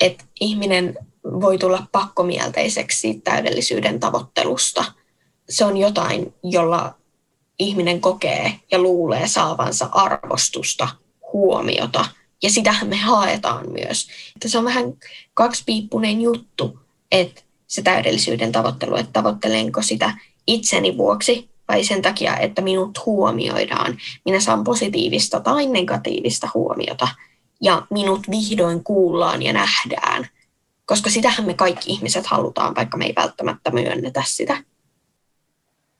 Että 0.00 0.24
ihminen 0.40 0.98
voi 1.24 1.58
tulla 1.58 1.86
pakkomielteiseksi 1.92 3.20
täydellisyyden 3.24 4.00
tavoittelusta. 4.00 4.84
Se 5.48 5.64
on 5.64 5.76
jotain, 5.76 6.34
jolla 6.42 6.94
ihminen 7.58 8.00
kokee 8.00 8.60
ja 8.70 8.78
luulee 8.78 9.28
saavansa 9.28 9.88
arvostusta, 9.92 10.88
huomiota. 11.32 12.04
Ja 12.42 12.50
sitähän 12.50 12.88
me 12.88 12.96
haetaan 12.96 13.72
myös. 13.72 14.08
Että 14.36 14.48
se 14.48 14.58
on 14.58 14.64
vähän 14.64 14.84
kaksipiippunen 15.34 16.20
juttu, 16.20 16.78
että 17.12 17.42
se 17.68 17.82
täydellisyyden 17.82 18.52
tavoittelu, 18.52 18.96
että 18.96 19.12
tavoittelenko 19.12 19.82
sitä 19.82 20.12
itseni 20.46 20.96
vuoksi 20.96 21.48
vai 21.68 21.84
sen 21.84 22.02
takia, 22.02 22.36
että 22.36 22.62
minut 22.62 23.06
huomioidaan. 23.06 23.98
Minä 24.24 24.40
saan 24.40 24.64
positiivista 24.64 25.40
tai 25.40 25.66
negatiivista 25.66 26.48
huomiota 26.54 27.08
ja 27.62 27.82
minut 27.90 28.20
vihdoin 28.30 28.84
kuullaan 28.84 29.42
ja 29.42 29.52
nähdään. 29.52 30.28
Koska 30.86 31.10
sitähän 31.10 31.46
me 31.46 31.54
kaikki 31.54 31.92
ihmiset 31.92 32.26
halutaan, 32.26 32.74
vaikka 32.74 32.96
me 32.96 33.06
ei 33.06 33.12
välttämättä 33.16 33.70
myönnetä 33.70 34.22
sitä. 34.26 34.56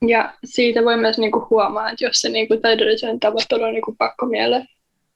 Ja 0.07 0.33
siitä 0.45 0.85
voi 0.85 0.97
myös 0.97 1.17
niinku 1.17 1.47
huomaa, 1.49 1.89
että 1.89 2.05
jos 2.05 2.21
se 2.21 2.29
niinku 2.29 2.57
täydellisen 2.57 3.19
tavoittelu 3.19 3.63
on 3.63 3.73
niinku 3.73 3.95
pakko 3.97 4.25
mieleen, 4.25 4.67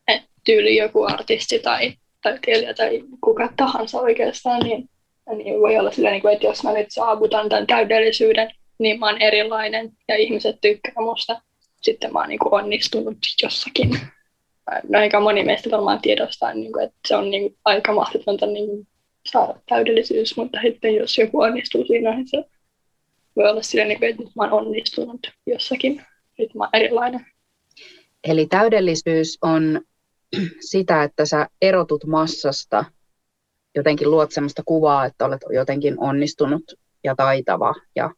että 0.08 0.30
tyyli 0.44 0.78
joku 0.78 1.04
artisti 1.04 1.60
tai 1.60 1.94
taiteilija 2.22 2.74
tai 2.74 3.04
kuka 3.22 3.50
tahansa 3.58 4.00
oikeastaan, 4.00 4.60
niin, 4.60 4.90
niin 5.36 5.60
voi 5.60 5.78
olla 5.78 5.92
sillä, 5.92 6.12
niinku, 6.12 6.28
että 6.28 6.46
jos 6.46 6.64
mä 6.64 6.74
nyt 6.74 6.92
saavutan 6.92 7.50
tämän 7.50 7.68
täydellisyyden, 7.68 8.52
niin 8.80 9.00
mä 9.00 9.06
oon 9.06 9.22
erilainen 9.22 9.92
ja 10.08 10.16
ihmiset 10.16 10.56
tykkää 10.62 10.94
musta. 11.00 11.42
Sitten 11.82 12.14
mä 12.14 12.20
oon 12.20 12.30
niinku 12.30 12.50
onnistunut 12.52 13.18
jossakin. 13.44 14.00
No 14.90 15.00
aika 15.00 15.20
moni 15.20 15.44
meistä 15.44 15.72
varmaan 15.72 16.02
tiedostaa, 16.02 16.54
niinku, 16.54 16.80
että 16.80 16.96
se 17.08 17.16
on 17.16 17.32
niinku 17.32 17.58
aika 17.66 17.94
mahdotonta 17.94 18.46
niinku 18.46 18.88
saada 19.32 19.56
täydellisyys, 19.70 20.38
mutta 20.38 20.60
sitten 20.62 20.96
jos 20.96 21.18
joku 21.18 21.42
onnistuu 21.42 21.86
siinä, 21.86 22.16
niin 22.16 22.28
se 22.28 22.44
voi 23.36 23.50
olla 23.50 23.62
sillä 23.62 23.86
niin 23.86 24.04
että 24.04 24.24
nyt 24.24 24.36
mä 24.36 24.44
oon 24.44 24.54
onnistunut 24.54 25.32
jossakin, 25.48 26.02
nyt 26.38 26.56
mä 26.56 26.64
oon 26.64 26.70
erilainen. 26.74 27.26
Eli 28.24 28.46
täydellisyys 28.46 29.38
on 29.42 29.82
sitä, 30.72 31.04
että 31.04 31.26
sä 31.26 31.48
erotut 31.62 32.06
massasta, 32.06 32.86
jotenkin 33.76 34.12
luot 34.12 34.32
sellaista 34.32 34.62
kuvaa, 34.66 35.06
että 35.06 35.26
olet 35.26 35.42
jotenkin 35.54 35.96
onnistunut 35.98 36.64
ja 37.04 37.16
taitava 37.16 37.74
ja 37.96 38.12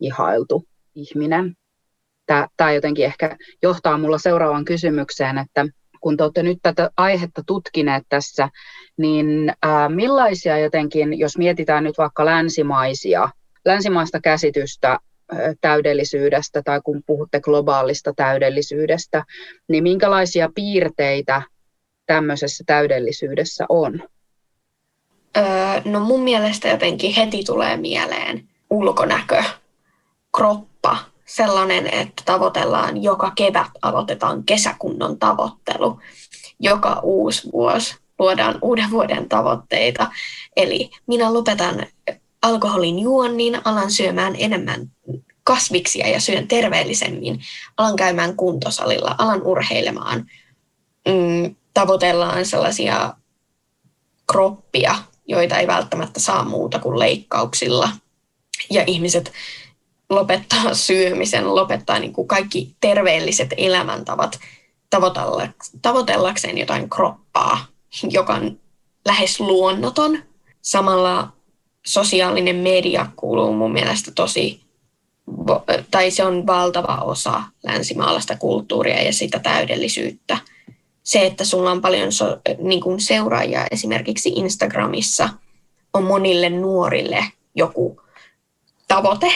ihailtu 0.00 0.64
ihminen. 0.94 1.56
Tämä 2.56 2.72
jotenkin 2.72 3.04
ehkä 3.04 3.36
johtaa 3.62 3.98
mulla 3.98 4.18
seuraavaan 4.18 4.64
kysymykseen, 4.64 5.38
että 5.38 5.66
kun 6.00 6.16
te 6.16 6.24
olette 6.24 6.42
nyt 6.42 6.58
tätä 6.62 6.90
aihetta 6.96 7.42
tutkineet 7.46 8.02
tässä, 8.08 8.48
niin 8.96 9.52
ää, 9.62 9.88
millaisia 9.88 10.58
jotenkin, 10.58 11.18
jos 11.18 11.38
mietitään 11.38 11.84
nyt 11.84 11.98
vaikka 11.98 12.24
länsimaisia 12.24 13.28
länsimaista 13.64 14.20
käsitystä 14.20 14.98
täydellisyydestä 15.60 16.62
tai 16.64 16.80
kun 16.84 17.02
puhutte 17.06 17.40
globaalista 17.40 18.12
täydellisyydestä, 18.16 19.24
niin 19.68 19.82
minkälaisia 19.82 20.48
piirteitä 20.54 21.42
tämmöisessä 22.06 22.64
täydellisyydessä 22.66 23.66
on? 23.68 24.02
Öö, 25.36 25.44
no 25.84 26.00
mun 26.00 26.20
mielestä 26.20 26.68
jotenkin 26.68 27.14
heti 27.14 27.44
tulee 27.44 27.76
mieleen 27.76 28.48
ulkonäkö, 28.70 29.42
kroppa, 30.36 30.96
sellainen, 31.24 31.86
että 31.86 32.22
tavoitellaan 32.24 33.02
joka 33.02 33.32
kevät, 33.36 33.70
aloitetaan 33.82 34.44
kesäkunnon 34.44 35.18
tavoittelu. 35.18 36.00
Joka 36.60 37.00
uusi 37.02 37.52
vuosi 37.52 37.96
luodaan 38.18 38.58
uuden 38.62 38.90
vuoden 38.90 39.28
tavoitteita. 39.28 40.10
Eli 40.56 40.90
minä 41.06 41.34
lopetan 41.34 41.86
alkoholin 42.42 42.98
juonnin, 42.98 43.58
alan 43.64 43.90
syömään 43.90 44.34
enemmän 44.38 44.90
kasviksia 45.44 46.08
ja 46.08 46.20
syön 46.20 46.48
terveellisemmin, 46.48 47.40
alan 47.76 47.96
käymään 47.96 48.36
kuntosalilla, 48.36 49.14
alan 49.18 49.42
urheilemaan. 49.42 50.26
Mm, 51.08 51.54
tavoitellaan 51.74 52.46
sellaisia 52.46 53.14
kroppia, 54.32 54.94
joita 55.32 55.58
ei 55.58 55.66
välttämättä 55.66 56.20
saa 56.20 56.44
muuta 56.44 56.78
kuin 56.78 56.98
leikkauksilla. 56.98 57.88
Ja 58.70 58.84
ihmiset 58.86 59.32
lopettaa 60.10 60.74
syömisen, 60.74 61.54
lopettaa 61.54 61.98
niin 61.98 62.12
kuin 62.12 62.28
kaikki 62.28 62.76
terveelliset 62.80 63.54
elämäntavat 63.56 64.38
tavoitellakseen 65.82 66.58
jotain 66.58 66.90
kroppaa, 66.90 67.66
joka 68.10 68.34
on 68.34 68.60
lähes 69.06 69.40
luonnoton. 69.40 70.18
Samalla 70.62 71.28
sosiaalinen 71.86 72.56
media 72.56 73.06
kuuluu 73.16 73.52
mun 73.52 73.72
mielestä 73.72 74.10
tosi, 74.14 74.60
tai 75.90 76.10
se 76.10 76.24
on 76.24 76.46
valtava 76.46 76.96
osa 76.96 77.42
länsimaalaista 77.62 78.36
kulttuuria 78.36 79.02
ja 79.02 79.12
sitä 79.12 79.38
täydellisyyttä. 79.38 80.38
Se, 81.02 81.26
että 81.26 81.44
sulla 81.44 81.70
on 81.70 81.80
paljon 81.80 82.12
so, 82.12 82.38
niin 82.58 82.80
kuin 82.80 83.00
seuraajia 83.00 83.66
esimerkiksi 83.70 84.28
Instagramissa, 84.28 85.28
on 85.94 86.04
monille 86.04 86.50
nuorille 86.50 87.24
joku 87.54 88.00
tavoite 88.88 89.32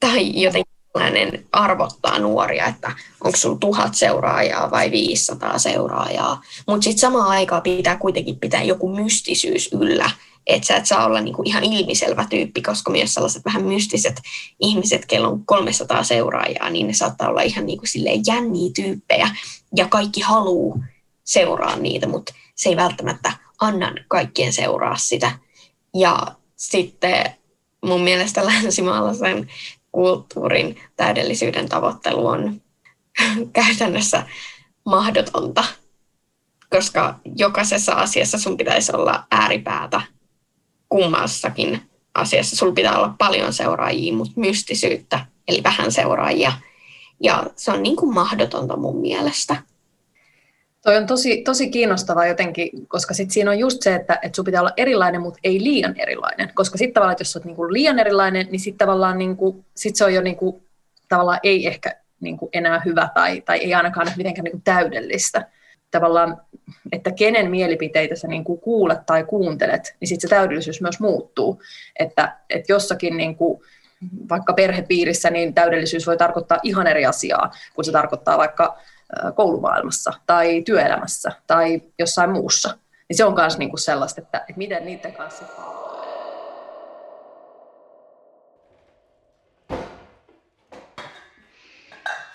tai 0.00 0.42
jotenkin 0.42 0.72
sellainen 0.92 1.46
arvottaa 1.52 2.18
nuoria, 2.18 2.66
että 2.66 2.92
onko 3.24 3.36
sulla 3.36 3.58
tuhat 3.58 3.94
seuraajaa 3.94 4.70
vai 4.70 4.90
500 4.90 5.58
seuraajaa. 5.58 6.42
Mutta 6.66 6.84
sitten 6.84 7.00
samaan 7.00 7.28
aikaan 7.28 7.62
pitää 7.62 7.96
kuitenkin 7.96 8.38
pitää 8.38 8.62
joku 8.62 8.96
mystisyys 8.96 9.72
yllä, 9.72 10.10
että 10.46 10.66
sä 10.66 10.76
et 10.76 10.86
saa 10.86 11.06
olla 11.06 11.20
niinku 11.20 11.42
ihan 11.44 11.64
ilmiselvä 11.64 12.26
tyyppi, 12.30 12.62
koska 12.62 12.90
myös 12.90 13.14
sellaiset 13.14 13.44
vähän 13.44 13.64
mystiset 13.64 14.20
ihmiset, 14.60 15.06
kello 15.06 15.28
on 15.28 15.46
300 15.46 16.02
seuraajaa, 16.02 16.70
niin 16.70 16.86
ne 16.86 16.92
saattaa 16.92 17.28
olla 17.28 17.42
ihan 17.42 17.66
niinku 17.66 17.86
jänniä 18.26 18.70
tyyppejä 18.76 19.28
ja 19.76 19.88
kaikki 19.88 20.20
haluu 20.20 20.84
seuraa 21.24 21.76
niitä, 21.76 22.08
mutta 22.08 22.34
se 22.54 22.68
ei 22.68 22.76
välttämättä 22.76 23.32
anna 23.60 23.94
kaikkien 24.08 24.52
seuraa 24.52 24.96
sitä. 24.96 25.38
Ja 25.94 26.26
sitten 26.56 27.34
mun 27.84 28.00
mielestä 28.00 28.46
länsimaalaisen 28.46 29.50
kulttuurin 29.92 30.80
täydellisyyden 30.96 31.68
tavoittelu 31.68 32.26
on 32.26 32.60
käytännössä 33.52 34.26
mahdotonta, 34.84 35.64
koska 36.70 37.18
jokaisessa 37.36 37.92
asiassa 37.92 38.38
sun 38.38 38.56
pitäisi 38.56 38.92
olla 38.96 39.24
ääripäätä 39.30 40.15
kummassakin 40.88 41.80
asiassa. 42.14 42.56
Sulla 42.56 42.72
pitää 42.72 42.98
olla 42.98 43.14
paljon 43.18 43.52
seuraajia, 43.52 44.12
mutta 44.12 44.40
mystisyyttä, 44.40 45.26
eli 45.48 45.62
vähän 45.62 45.92
seuraajia. 45.92 46.52
Ja 47.20 47.44
se 47.56 47.72
on 47.72 47.82
niin 47.82 47.96
kuin 47.96 48.14
mahdotonta 48.14 48.76
mun 48.76 49.00
mielestä. 49.00 49.56
Toi 50.82 50.96
on 50.96 51.06
tosi, 51.06 51.42
tosi 51.42 51.70
kiinnostavaa 51.70 52.26
jotenkin, 52.26 52.70
koska 52.88 53.14
sit 53.14 53.30
siinä 53.30 53.50
on 53.50 53.58
just 53.58 53.82
se, 53.82 53.94
että, 53.94 54.18
että 54.22 54.36
sun 54.36 54.44
pitää 54.44 54.60
olla 54.60 54.72
erilainen, 54.76 55.20
mutta 55.20 55.38
ei 55.44 55.62
liian 55.62 55.94
erilainen. 56.00 56.52
Koska 56.54 56.78
sitten 56.78 56.94
tavallaan, 56.94 57.12
että 57.12 57.22
jos 57.22 57.36
olet 57.36 57.44
niinku 57.44 57.72
liian 57.72 57.98
erilainen, 57.98 58.46
niin 58.50 58.60
sitten 58.60 58.86
tavallaan 58.86 59.18
niinku, 59.18 59.64
sit 59.74 59.96
se 59.96 60.04
on 60.04 60.14
jo 60.14 60.22
niinku, 60.22 60.62
tavallaan 61.08 61.40
ei 61.42 61.66
ehkä 61.66 61.96
niinku 62.20 62.48
enää 62.52 62.82
hyvä 62.84 63.08
tai, 63.14 63.40
tai 63.40 63.58
ei 63.58 63.74
ainakaan 63.74 64.12
mitenkään 64.16 64.44
niinku 64.44 64.60
täydellistä 64.64 65.48
tavallaan, 66.00 66.42
että 66.92 67.12
kenen 67.12 67.50
mielipiteitä 67.50 68.16
sä 68.16 68.28
niin 68.28 68.44
kuin 68.44 68.60
kuulet 68.60 69.06
tai 69.06 69.24
kuuntelet, 69.24 69.96
niin 70.00 70.08
sitten 70.08 70.28
se 70.28 70.36
täydellisyys 70.36 70.80
myös 70.80 71.00
muuttuu. 71.00 71.62
Että, 71.98 72.36
että 72.50 72.72
jossakin 72.72 73.16
niin 73.16 73.36
kuin, 73.36 73.60
vaikka 74.28 74.52
perhepiirissä, 74.52 75.30
niin 75.30 75.54
täydellisyys 75.54 76.06
voi 76.06 76.16
tarkoittaa 76.16 76.58
ihan 76.62 76.86
eri 76.86 77.06
asiaa, 77.06 77.50
kuin 77.74 77.84
se 77.84 77.92
tarkoittaa 77.92 78.38
vaikka 78.38 78.78
koulumaailmassa 79.34 80.12
tai 80.26 80.62
työelämässä 80.62 81.32
tai 81.46 81.82
jossain 81.98 82.30
muussa. 82.30 82.78
Niin 83.08 83.16
se 83.16 83.24
on 83.24 83.34
myös 83.34 83.58
niinku 83.58 83.76
sellaista, 83.76 84.20
että, 84.20 84.38
että 84.38 84.56
miten 84.56 84.84
niiden 84.86 85.12
kanssa 85.12 85.44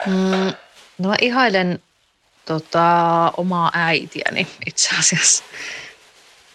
Mm, 0.05 0.53
no 0.97 1.09
mä 1.09 1.15
ihailen 1.21 1.79
tota, 2.51 3.33
omaa 3.37 3.71
äitiäni 3.73 4.47
itse 4.65 4.89
asiassa. 4.99 5.43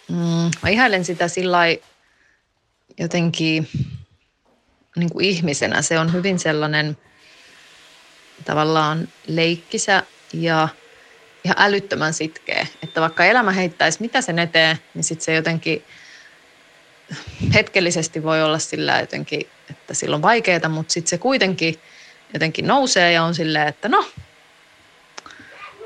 Mm, 0.08 0.50
mä 0.62 0.68
ihailen 0.68 1.04
sitä 1.04 1.28
sillä 1.28 1.58
jotenkin 2.98 3.68
niin 4.96 5.10
kuin 5.10 5.24
ihmisenä. 5.24 5.82
Se 5.82 5.98
on 5.98 6.12
hyvin 6.12 6.38
sellainen 6.38 6.96
tavallaan 8.44 9.08
leikkisä 9.26 10.02
ja 10.32 10.68
ihan 11.44 11.56
älyttömän 11.58 12.14
sitkeä. 12.14 12.66
Että 12.82 13.00
vaikka 13.00 13.24
elämä 13.24 13.52
heittäisi 13.52 14.00
mitä 14.00 14.20
sen 14.20 14.38
eteen, 14.38 14.78
niin 14.94 15.04
sitten 15.04 15.24
se 15.24 15.34
jotenkin 15.34 15.84
hetkellisesti 17.54 18.22
voi 18.22 18.42
olla 18.42 18.58
sillä 18.58 19.00
jotenkin, 19.00 19.46
että 19.70 19.94
silloin 19.94 20.22
vaikeaa, 20.22 20.68
mutta 20.68 20.92
sitten 20.92 21.10
se 21.10 21.18
kuitenkin 21.18 21.80
jotenkin 22.32 22.66
nousee 22.66 23.12
ja 23.12 23.22
on 23.22 23.34
silleen, 23.34 23.68
että 23.68 23.88
no, 23.88 24.04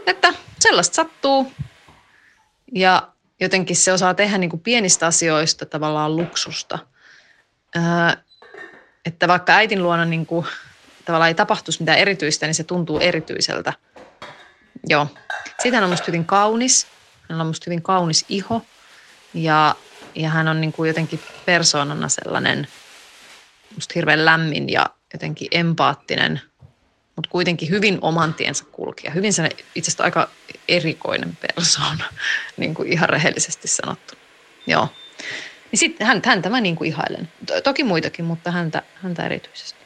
että 0.07 0.35
sellaista 0.61 0.95
sattuu. 0.95 1.53
Ja 2.75 3.09
jotenkin 3.41 3.77
se 3.77 3.93
osaa 3.93 4.15
tehdä 4.15 4.39
niin 4.39 4.51
kuin 4.51 4.61
pienistä 4.61 5.07
asioista 5.07 5.67
tavallaan 5.67 6.17
luksusta. 6.17 6.79
Öö, 7.77 7.83
että 9.05 9.29
vaikka 9.29 9.53
äitin 9.53 9.83
luona 9.83 10.05
niin 10.05 10.27
kuin, 10.27 10.47
tavallaan 11.05 11.29
ei 11.29 11.35
tapahtuisi 11.35 11.83
mitään 11.83 11.99
erityistä, 11.99 12.47
niin 12.47 12.55
se 12.55 12.65
tuntuu 12.65 12.99
erityiseltä. 12.99 13.73
Joo. 14.89 15.07
Hän 15.73 15.85
on 15.85 15.91
musta 15.91 16.07
hyvin 16.07 16.25
kaunis. 16.25 16.87
Hän 17.29 17.41
on 17.41 17.47
musta 17.47 17.65
hyvin 17.67 17.83
kaunis 17.83 18.25
iho. 18.29 18.63
Ja, 19.35 19.75
ja 20.15 20.29
hän 20.29 20.49
on 20.49 20.61
niin 20.61 20.73
kuin 20.73 20.89
jotenkin 20.89 21.21
persoonana 21.47 22.09
sellainen 22.09 22.69
musta 23.75 23.93
hirveän 23.95 24.25
lämmin 24.25 24.69
ja 24.69 24.87
jotenkin 25.13 25.49
empaattinen, 25.51 26.41
mutta 27.21 27.31
kuitenkin 27.31 27.71
hyvin 27.71 27.99
oman 28.03 28.35
tiensä 28.35 28.65
kulkija. 28.73 29.11
Hyvin 29.11 29.33
se 29.33 29.49
itse 29.75 29.91
asiassa 29.91 30.05
aika 30.05 30.29
erikoinen 30.69 31.39
persoona, 31.41 32.05
niin 32.57 32.75
kuin 32.75 32.93
ihan 32.93 33.09
rehellisesti 33.09 33.69
sanottu. 33.69 34.15
Joo. 34.67 34.89
Niin 35.71 35.79
sitten 35.79 36.07
hän, 36.07 36.23
häntä 36.25 36.51
mä 36.51 36.61
niin 36.61 36.77
kuin 36.77 36.89
ihailen. 36.89 37.29
Toki 37.65 37.85
muitakin, 37.85 38.25
mutta 38.25 38.51
häntä, 38.51 38.83
häntä 38.95 39.27
erityisesti. 39.27 39.81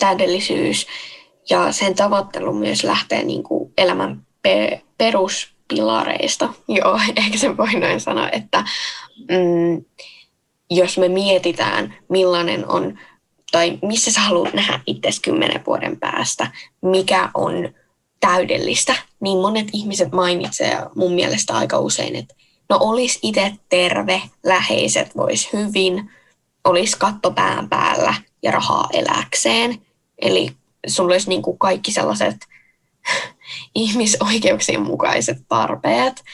Täydellisyys 0.00 0.86
ja 1.50 1.72
sen 1.72 1.94
tavoittelu 1.94 2.52
myös 2.52 2.84
lähtee 2.84 3.22
niin 3.22 3.42
kuin 3.42 3.72
elämän 3.78 4.26
pe- 4.42 4.82
peruspilareista. 4.98 6.54
Joo, 6.68 7.00
ehkä 7.16 7.38
se 7.38 7.56
voi 7.56 7.72
noin 7.72 8.00
sanoa, 8.00 8.28
että 8.30 8.64
mm, 9.28 9.84
jos 10.70 10.98
me 10.98 11.08
mietitään, 11.08 11.94
millainen 12.08 12.68
on, 12.68 12.98
tai 13.52 13.78
missä 13.82 14.12
sä 14.12 14.20
haluat 14.20 14.54
nähdä 14.54 14.80
itse 14.86 15.10
kymmenen 15.22 15.66
vuoden 15.66 16.00
päästä, 16.00 16.50
mikä 16.82 17.30
on 17.34 17.54
täydellistä, 18.20 18.94
niin 19.20 19.38
monet 19.38 19.68
ihmiset 19.72 20.12
mainitsee 20.12 20.78
mun 20.94 21.12
mielestä 21.12 21.56
aika 21.56 21.78
usein, 21.78 22.16
että 22.16 22.34
no 22.70 22.78
olisi 22.80 23.18
itse 23.22 23.52
terve, 23.68 24.22
läheiset 24.44 25.16
vois 25.16 25.52
hyvin, 25.52 26.10
olisi 26.64 26.98
katto 26.98 27.30
pään 27.30 27.68
päällä 27.68 28.14
ja 28.42 28.50
rahaa 28.50 28.88
eläkseen. 28.92 29.78
Eli 30.18 30.50
sulla 30.86 31.14
olisi 31.14 31.28
niin 31.28 31.42
kuin 31.42 31.58
kaikki 31.58 31.92
sellaiset 31.92 32.36
ihmisoikeuksien 33.74 34.82
mukaiset 34.82 35.38
tarpeet, 35.48 36.24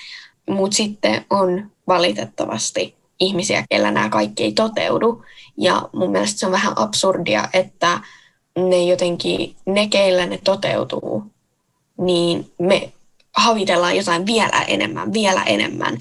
mutta 0.51 0.77
sitten 0.77 1.25
on 1.31 1.70
valitettavasti 1.88 2.94
ihmisiä, 3.20 3.64
kellä 3.70 3.90
nämä 3.90 4.09
kaikki 4.09 4.44
ei 4.44 4.53
toteudu. 4.53 5.25
Ja 5.61 5.88
mun 5.92 6.11
mielestä 6.11 6.40
se 6.40 6.46
on 6.46 6.53
vähän 6.53 6.73
absurdia, 6.77 7.49
että 7.53 8.01
ne 8.59 8.85
jotenkin, 8.85 9.57
ne 9.66 9.88
keillä 9.88 10.27
ne 10.27 10.38
toteutuu, 10.44 11.25
niin 11.99 12.53
me 12.59 12.92
havitellaan 13.37 13.96
jotain 13.96 14.27
vielä 14.27 14.62
enemmän, 14.62 15.12
vielä 15.12 15.42
enemmän. 15.42 15.99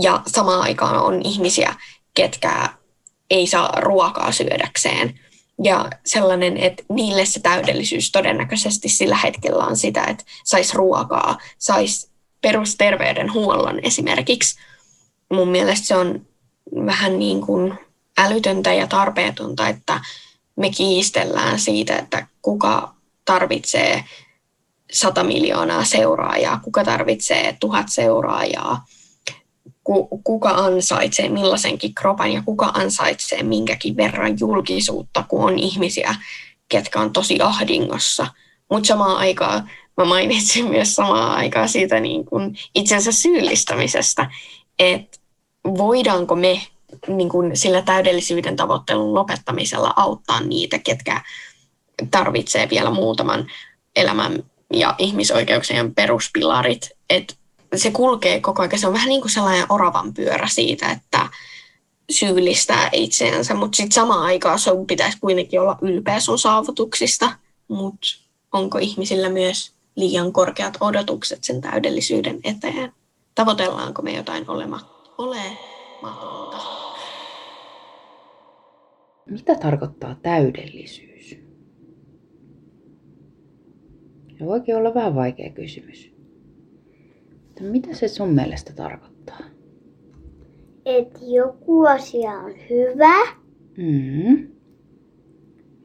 Ja 0.00 0.22
samaan 0.26 0.62
aikaan 0.62 1.02
on 1.02 1.22
ihmisiä, 1.24 1.74
ketkä 2.14 2.68
ei 3.30 3.46
saa 3.46 3.80
ruokaa 3.80 4.32
syödäkseen. 4.32 5.20
Ja 5.62 5.90
sellainen, 6.04 6.56
että 6.56 6.82
niille 6.88 7.26
se 7.26 7.40
täydellisyys 7.40 8.12
todennäköisesti 8.12 8.88
sillä 8.88 9.16
hetkellä 9.16 9.64
on 9.64 9.76
sitä, 9.76 10.04
että 10.04 10.24
saisi 10.44 10.76
ruokaa, 10.76 11.38
saisi 11.58 12.10
perusterveydenhuollon 12.40 13.80
esimerkiksi. 13.82 14.58
Mun 15.32 15.48
mielestä 15.48 15.86
se 15.86 15.96
on 15.96 16.26
vähän 16.86 17.18
niin 17.18 17.40
kuin 17.40 17.78
älytöntä 18.18 18.72
ja 18.72 18.86
tarpeetonta, 18.86 19.68
että 19.68 20.00
me 20.56 20.70
kiistellään 20.70 21.58
siitä, 21.58 21.96
että 21.96 22.26
kuka 22.42 22.94
tarvitsee 23.24 24.04
100 24.92 25.24
miljoonaa 25.24 25.84
seuraajaa, 25.84 26.60
kuka 26.64 26.84
tarvitsee 26.84 27.56
tuhat 27.60 27.86
seuraajaa, 27.88 28.84
kuka 30.24 30.50
ansaitsee 30.50 31.28
millaisenkin 31.28 31.94
kropan 31.94 32.32
ja 32.32 32.42
kuka 32.42 32.66
ansaitsee 32.66 33.42
minkäkin 33.42 33.96
verran 33.96 34.36
julkisuutta, 34.40 35.24
kun 35.28 35.44
on 35.44 35.58
ihmisiä, 35.58 36.14
ketkä 36.68 37.00
on 37.00 37.12
tosi 37.12 37.40
ahdingossa. 37.40 38.26
Mutta 38.70 38.86
samaan 38.86 39.16
aikaan 39.16 39.70
mä 39.96 40.04
mainitsin 40.04 40.66
myös 40.70 40.94
samaan 40.94 41.30
aikaan 41.30 41.68
siitä 41.68 42.00
niin 42.00 42.24
kuin 42.24 42.58
itsensä 42.74 43.12
syyllistämisestä, 43.12 44.30
että 44.78 45.18
voidaanko 45.64 46.36
me 46.36 46.62
niin 47.08 47.28
kuin 47.28 47.56
sillä 47.56 47.82
täydellisyyden 47.82 48.56
tavoittelun 48.56 49.14
lopettamisella 49.14 49.92
auttaa 49.96 50.40
niitä, 50.40 50.78
ketkä 50.78 51.22
tarvitsee 52.10 52.70
vielä 52.70 52.90
muutaman 52.90 53.46
elämän 53.96 54.44
ja 54.72 54.94
ihmisoikeuksien 54.98 55.94
peruspilarit. 55.94 56.90
että 57.10 57.34
se 57.76 57.90
kulkee 57.90 58.40
koko 58.40 58.62
ajan. 58.62 58.78
Se 58.78 58.86
on 58.86 58.92
vähän 58.92 59.08
niin 59.08 59.20
kuin 59.20 59.30
sellainen 59.30 59.66
oravan 59.68 60.14
pyörä 60.14 60.48
siitä, 60.48 60.90
että 60.90 61.28
syyllistää 62.10 62.88
itseänsä, 62.92 63.54
mutta 63.54 63.76
sitten 63.76 63.92
samaan 63.92 64.22
aikaan 64.22 64.58
sun 64.58 64.86
pitäisi 64.86 65.18
kuitenkin 65.20 65.60
olla 65.60 65.78
ylpeä 65.82 66.20
sun 66.20 66.38
saavutuksista, 66.38 67.32
mutta 67.68 68.08
onko 68.52 68.78
ihmisillä 68.78 69.28
myös 69.28 69.72
liian 69.96 70.32
korkeat 70.32 70.76
odotukset 70.80 71.44
sen 71.44 71.60
täydellisyyden 71.60 72.40
eteen? 72.44 72.92
Tavoitellaanko 73.34 74.02
me 74.02 74.12
jotain 74.12 74.50
olema, 74.50 74.80
olematonta? 75.18 76.47
Mitä 79.30 79.54
tarkoittaa 79.54 80.18
täydellisyys? 80.22 81.38
Se 84.38 84.46
voikin 84.46 84.76
olla 84.76 84.94
vähän 84.94 85.14
vaikea 85.14 85.50
kysymys. 85.50 86.12
Mutta 87.46 87.62
mitä 87.62 87.94
se 87.94 88.08
sun 88.08 88.34
mielestä 88.34 88.72
tarkoittaa? 88.72 89.40
Että 90.84 91.18
joku 91.24 91.84
asia 91.86 92.32
on 92.32 92.52
hyvä. 92.70 93.26
Mm. 93.76 94.48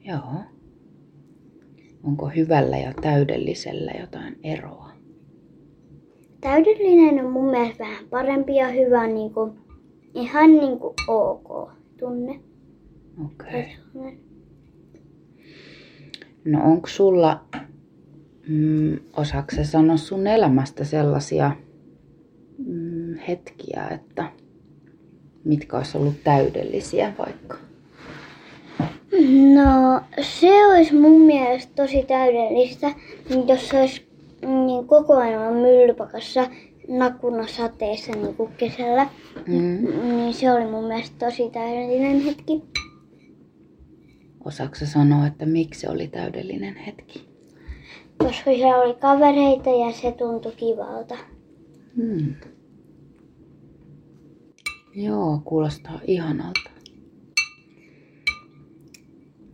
Joo. 0.05 0.43
Onko 2.03 2.27
hyvällä 2.27 2.77
ja 2.77 2.93
täydellisellä 3.01 3.91
jotain 3.99 4.39
eroa? 4.43 4.91
Täydellinen 6.41 7.25
on 7.25 7.31
mun 7.31 7.51
mielestä 7.51 7.83
vähän 7.83 8.05
parempi 8.09 8.55
ja 8.55 8.67
hyvä 8.67 9.07
niin 9.07 9.33
kuin, 9.33 9.51
ihan 10.13 10.51
niin 10.57 10.79
kuin 10.79 10.93
ok 11.07 11.71
tunne. 11.99 12.39
Okei. 13.25 13.75
Okay. 13.95 14.11
No 16.45 16.63
onko 16.63 16.87
sulla, 16.87 17.43
mm, 18.47 18.99
osaako 19.17 19.51
sanoa 19.63 19.97
sun 19.97 20.27
elämästä 20.27 20.83
sellaisia 20.83 21.51
mm, 22.57 23.15
hetkiä, 23.27 23.87
että 23.91 24.31
mitkä 25.43 25.77
olisi 25.77 25.97
ollut 25.97 26.23
täydellisiä 26.23 27.13
vaikka? 27.17 27.57
No 29.55 30.01
se 30.21 30.67
olisi 30.67 30.95
mun 30.95 31.21
mielestä 31.21 31.71
tosi 31.75 32.03
täydellistä, 32.03 32.93
jos 33.47 33.69
se 33.69 33.79
olisi 33.79 34.07
niin 34.41 34.87
koko 34.87 35.15
ajan 35.15 35.53
myllypakassa 35.53 36.47
nakuna 36.87 37.47
sateessa 37.47 38.11
niin 38.11 38.35
kuin 38.35 38.51
kesällä. 38.57 39.07
Mm. 39.47 39.87
Niin 40.15 40.33
se 40.33 40.51
oli 40.51 40.65
mun 40.65 40.87
mielestä 40.87 41.25
tosi 41.25 41.49
täydellinen 41.49 42.19
hetki. 42.21 42.61
Osaatko 44.45 44.85
sanoa, 44.85 45.27
että 45.27 45.45
miksi 45.45 45.79
se 45.81 45.89
oli 45.89 46.07
täydellinen 46.07 46.75
hetki? 46.75 47.33
koska 48.17 48.43
siellä 48.43 48.81
oli 48.83 48.93
kavereita 48.93 49.69
ja 49.69 49.91
se 49.91 50.11
tuntui 50.11 50.51
kivalta. 50.51 51.17
Hmm. 51.95 52.33
Joo, 54.95 55.41
kuulostaa 55.45 55.99
ihanalta. 56.07 56.69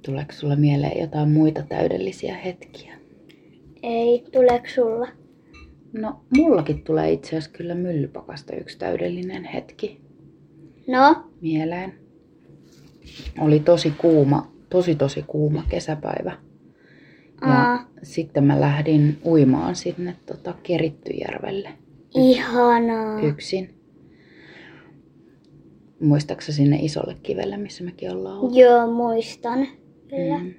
Tuleeko 0.06 0.32
sulla 0.32 0.56
mieleen 0.56 1.02
jotain 1.02 1.30
muita 1.30 1.63
täydellisiä 1.63 2.36
hetkiä? 2.38 2.93
Ei, 3.84 4.25
tuleeko 4.32 4.67
sulla? 4.75 5.08
No, 5.93 6.19
mullakin 6.38 6.84
tulee 6.84 7.12
itse 7.12 7.28
asiassa 7.30 7.52
kyllä 7.52 7.75
myllypakasta 7.75 8.56
yksi 8.56 8.78
täydellinen 8.78 9.43
hetki 9.43 10.02
No? 10.88 11.23
mieleen. 11.41 11.93
Oli 13.39 13.60
tosi 13.60 13.91
kuuma, 13.97 14.52
tosi 14.69 14.95
tosi 14.95 15.23
kuuma 15.27 15.63
kesäpäivä. 15.69 16.38
Ja 17.41 17.71
Aa. 17.71 17.89
sitten 18.03 18.43
mä 18.43 18.62
lähdin 18.62 19.17
uimaan 19.25 19.75
sinne 19.75 20.15
tota, 20.25 20.53
Kerittyjärvelle 20.63 21.69
Ihanaa. 22.15 23.21
yksin. 23.21 23.69
Muistaaksä 26.01 26.53
sinne 26.53 26.77
isolle 26.82 27.17
kivelle, 27.23 27.58
missä 27.58 27.84
mekin 27.84 28.12
ollaan 28.12 28.39
ollut? 28.39 28.55
Joo, 28.55 28.93
muistan. 28.93 29.67
Kyllä. 30.10 30.39
Mm. 30.39 30.53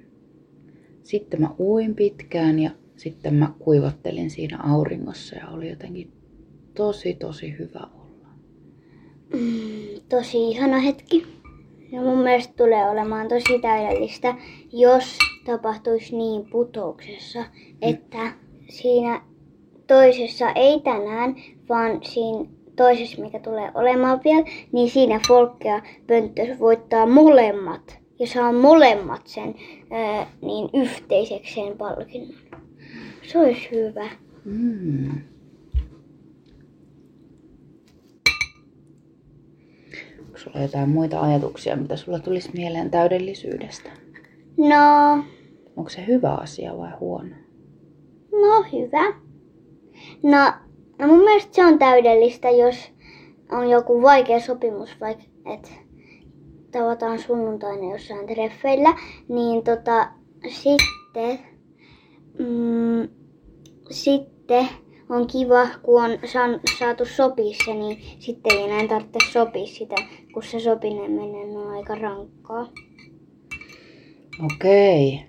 Sitten 1.03 1.41
mä 1.41 1.49
uin 1.59 1.95
pitkään 1.95 2.59
ja 2.59 2.71
sitten 2.95 3.33
mä 3.33 3.53
kuivattelin 3.59 4.29
siinä 4.29 4.59
auringossa 4.63 5.35
ja 5.35 5.47
oli 5.47 5.69
jotenkin 5.69 6.11
tosi 6.73 7.13
tosi 7.13 7.55
hyvä 7.59 7.87
olla. 7.93 8.27
Mm, 9.33 10.01
tosi 10.09 10.49
ihana 10.49 10.77
hetki. 10.79 11.40
Ja 11.91 12.01
mun 12.01 12.17
mielestä 12.17 12.53
tulee 12.57 12.89
olemaan 12.89 13.27
tosi 13.27 13.59
täydellistä, 13.61 14.35
jos 14.71 15.17
tapahtuisi 15.45 16.17
niin 16.17 16.45
putouksessa, 16.45 17.45
että 17.81 18.31
siinä 18.69 19.21
toisessa 19.87 20.51
ei 20.51 20.79
tänään, 20.79 21.35
vaan 21.69 21.99
siinä 22.03 22.45
toisessa, 22.75 23.21
mikä 23.21 23.39
tulee 23.39 23.71
olemaan 23.73 24.19
vielä, 24.23 24.45
niin 24.71 24.89
siinä 24.89 25.19
Folkkea 25.27 25.81
Pönttö 26.07 26.41
voittaa 26.59 27.05
molemmat 27.05 27.99
ja 28.19 28.27
saa 28.27 28.53
molemmat 28.53 29.21
sen 29.27 29.55
ää, 29.91 30.27
niin 30.41 30.69
yhteiseksi 30.73 31.53
sen 31.53 31.77
palkinnon. 31.77 32.39
Se 33.23 33.39
olisi 33.39 33.71
hyvä. 33.71 34.09
Mm. 34.45 35.30
Sulla 40.43 40.61
jotain 40.61 40.89
muita 40.89 41.21
ajatuksia, 41.21 41.75
mitä 41.75 41.95
sulla 41.95 42.19
tulisi 42.19 42.49
mieleen 42.53 42.91
täydellisyydestä? 42.91 43.89
No, 44.57 45.23
Onko 45.77 45.89
se 45.89 46.07
hyvä 46.07 46.33
asia 46.33 46.77
vai 46.77 46.91
huono? 46.99 47.35
no 48.31 48.63
hyvä. 48.73 49.13
No, 50.23 50.53
no 50.99 51.07
mun 51.07 51.23
mielestä 51.23 51.55
se 51.55 51.65
on 51.65 51.79
täydellistä, 51.79 52.49
jos 52.49 52.91
on 53.51 53.69
joku 53.69 54.01
vaikea 54.01 54.39
sopimus, 54.39 54.89
vaikka 55.01 55.23
että 55.53 55.69
tavataan 56.71 57.19
sunnuntaina 57.19 57.91
jossain 57.91 58.27
treffeillä, 58.27 58.93
niin 59.27 59.63
tota, 59.63 60.11
sitten, 60.49 61.39
mm, 62.39 63.09
sitten 63.91 64.67
on 65.11 65.27
kiva, 65.27 65.67
kun 65.83 66.03
on 66.03 66.19
saatu 66.79 67.05
sopia 67.05 67.55
se, 67.65 67.73
niin 67.73 67.97
sitten 68.19 68.57
ei 68.57 68.63
enää 68.63 68.87
tarvitse 68.87 69.31
sopia 69.31 69.65
sitä, 69.65 69.95
kun 70.33 70.43
se 70.43 70.59
sopiminen 70.59 71.57
on 71.57 71.71
aika 71.71 71.95
rankkaa. 71.95 72.67
Okei. 74.45 75.19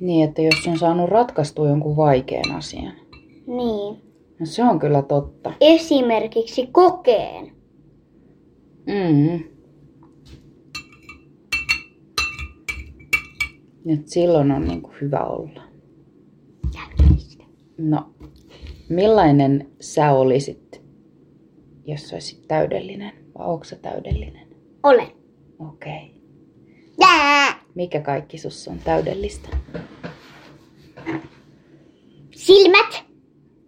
Niin, 0.00 0.28
että 0.28 0.42
jos 0.42 0.66
on 0.68 0.78
saanut 0.78 1.10
ratkaistua 1.10 1.68
jonkun 1.68 1.96
vaikean 1.96 2.56
asian. 2.56 2.94
Niin. 3.46 4.02
No 4.38 4.46
se 4.46 4.62
on 4.64 4.78
kyllä 4.78 5.02
totta. 5.02 5.52
Esimerkiksi 5.60 6.66
kokeen. 6.66 7.52
Mm. 8.86 9.40
Nyt 13.84 14.08
silloin 14.08 14.52
on 14.52 14.64
niin 14.64 14.82
kuin 14.82 14.94
hyvä 15.00 15.24
olla. 15.24 15.62
No, 17.78 18.10
millainen 18.90 19.70
sä 19.80 20.12
olisit, 20.12 20.82
jos 21.86 22.08
sä 22.08 22.16
olisit 22.16 22.48
täydellinen? 22.48 23.12
Vai 23.38 23.46
onko 23.46 23.64
sä 23.64 23.76
täydellinen? 23.76 24.48
Olen. 24.82 25.08
Okei. 25.58 26.20
Jää! 27.00 27.60
Mikä 27.74 28.00
kaikki 28.00 28.38
sussa 28.38 28.70
on 28.70 28.78
täydellistä? 28.84 29.48
Silmät! 32.36 33.04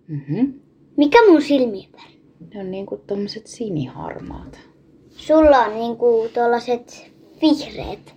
Mm-hmm. 0.08 0.60
Mikä 0.96 1.18
mun 1.28 1.42
silmien 1.42 1.92
väri? 1.92 2.22
Ne 2.54 2.60
on 2.60 2.70
niin 2.70 2.86
kuin 2.86 3.00
tommoset 3.06 3.46
siniharmaat. 3.46 4.60
Sulla 5.10 5.58
on 5.58 5.74
niinku 5.74 6.28
tuollaiset 6.34 7.12
vihreät. 7.42 8.14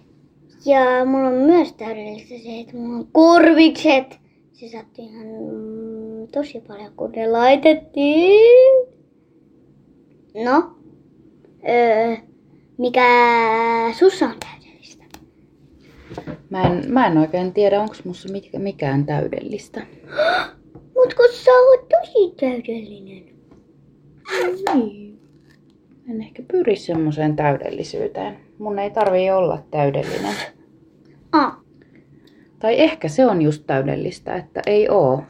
Ja 0.65 1.05
mulla 1.05 1.27
on 1.27 1.33
myös 1.33 1.73
täydellistä 1.73 2.37
se, 2.43 2.59
että 2.59 2.77
mulla 2.77 2.95
on 2.95 3.07
korvikset. 3.11 4.19
Se 4.53 4.67
sattui 4.67 5.05
ihan 5.05 5.27
mm, 6.25 6.31
tosi 6.31 6.63
paljon, 6.67 6.91
kun 6.97 7.11
ne 7.11 7.31
laitettiin. 7.31 8.87
No, 10.45 10.75
öö, 11.69 12.15
mikä 12.77 13.07
sussa 13.99 14.25
on 14.25 14.35
täydellistä? 14.39 15.03
Mä 16.49 16.63
en, 16.63 16.83
mä 16.87 17.07
en 17.07 17.17
oikein 17.17 17.53
tiedä, 17.53 17.81
onko 17.81 17.95
musta 18.03 18.29
mikään 18.57 19.05
täydellistä. 19.05 19.81
Mut 20.95 21.13
kun 21.13 21.27
sä 21.31 21.51
oot 21.51 21.89
tosi 21.89 22.35
täydellinen. 22.39 23.35
Niin. 24.73 25.19
En 26.09 26.21
ehkä 26.21 26.43
pyri 26.51 26.75
semmoiseen 26.75 27.35
täydellisyyteen. 27.35 28.39
Mun 28.57 28.79
ei 28.79 28.91
tarvii 28.91 29.31
olla 29.31 29.63
täydellinen. 29.71 30.35
Ah, 31.31 31.57
Tai 32.59 32.81
ehkä 32.81 33.07
se 33.07 33.25
on 33.25 33.41
just 33.41 33.63
täydellistä, 33.67 34.35
että 34.35 34.61
ei 34.65 34.89
oo. 34.89 35.23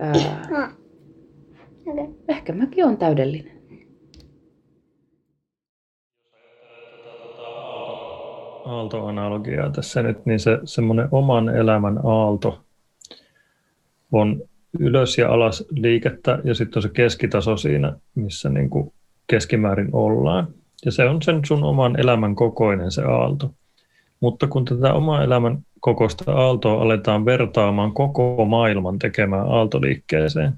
Ää, 0.00 0.12
ah. 0.52 0.70
Okay. 1.86 2.06
ehkä 2.28 2.52
mäkin 2.52 2.84
on 2.84 2.96
täydellinen. 2.96 3.60
aaltoanalogiaa 8.64 9.70
tässä 9.70 10.02
nyt, 10.02 10.26
niin 10.26 10.40
se 10.40 10.58
semmoinen 10.64 11.08
oman 11.10 11.48
elämän 11.48 12.00
aalto 12.04 12.60
on 14.12 14.42
ylös 14.78 15.18
ja 15.18 15.32
alas 15.32 15.64
liikettä 15.70 16.38
ja 16.44 16.54
sitten 16.54 16.78
on 16.78 16.82
se 16.82 16.88
keskitaso 16.88 17.56
siinä, 17.56 17.96
missä 18.14 18.48
niin 18.48 18.70
kuin 18.70 18.92
keskimäärin 19.26 19.88
ollaan. 19.92 20.48
Ja 20.84 20.92
se 20.92 21.04
on 21.04 21.22
sen 21.22 21.40
sun 21.44 21.64
oman 21.64 22.00
elämän 22.00 22.34
kokoinen 22.34 22.90
se 22.90 23.02
aalto. 23.02 23.50
Mutta 24.20 24.46
kun 24.46 24.64
tätä 24.64 24.94
oman 24.94 25.24
elämän 25.24 25.58
kokoista 25.80 26.32
aaltoa 26.32 26.82
aletaan 26.82 27.24
vertaamaan 27.24 27.92
koko 27.92 28.44
maailman 28.44 28.98
tekemään 28.98 29.46
aaltoliikkeeseen, 29.48 30.52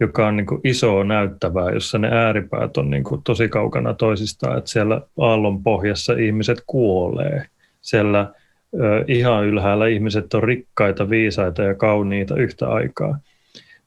joka 0.00 0.26
on 0.26 0.36
niin 0.36 0.46
kuin 0.46 0.60
isoa 0.64 1.04
näyttävää, 1.04 1.70
jossa 1.70 1.98
ne 1.98 2.08
ääripäät 2.08 2.76
on 2.76 2.90
niin 2.90 3.04
kuin 3.04 3.22
tosi 3.22 3.48
kaukana 3.48 3.94
toisistaan, 3.94 4.58
että 4.58 4.70
siellä 4.70 5.00
aallon 5.18 5.62
pohjassa 5.62 6.12
ihmiset 6.12 6.62
kuolee. 6.66 7.46
Siellä 7.80 8.32
ö, 8.74 9.04
ihan 9.08 9.46
ylhäällä 9.46 9.86
ihmiset 9.86 10.34
on 10.34 10.42
rikkaita, 10.42 11.10
viisaita 11.10 11.62
ja 11.62 11.74
kauniita 11.74 12.36
yhtä 12.36 12.68
aikaa. 12.68 13.18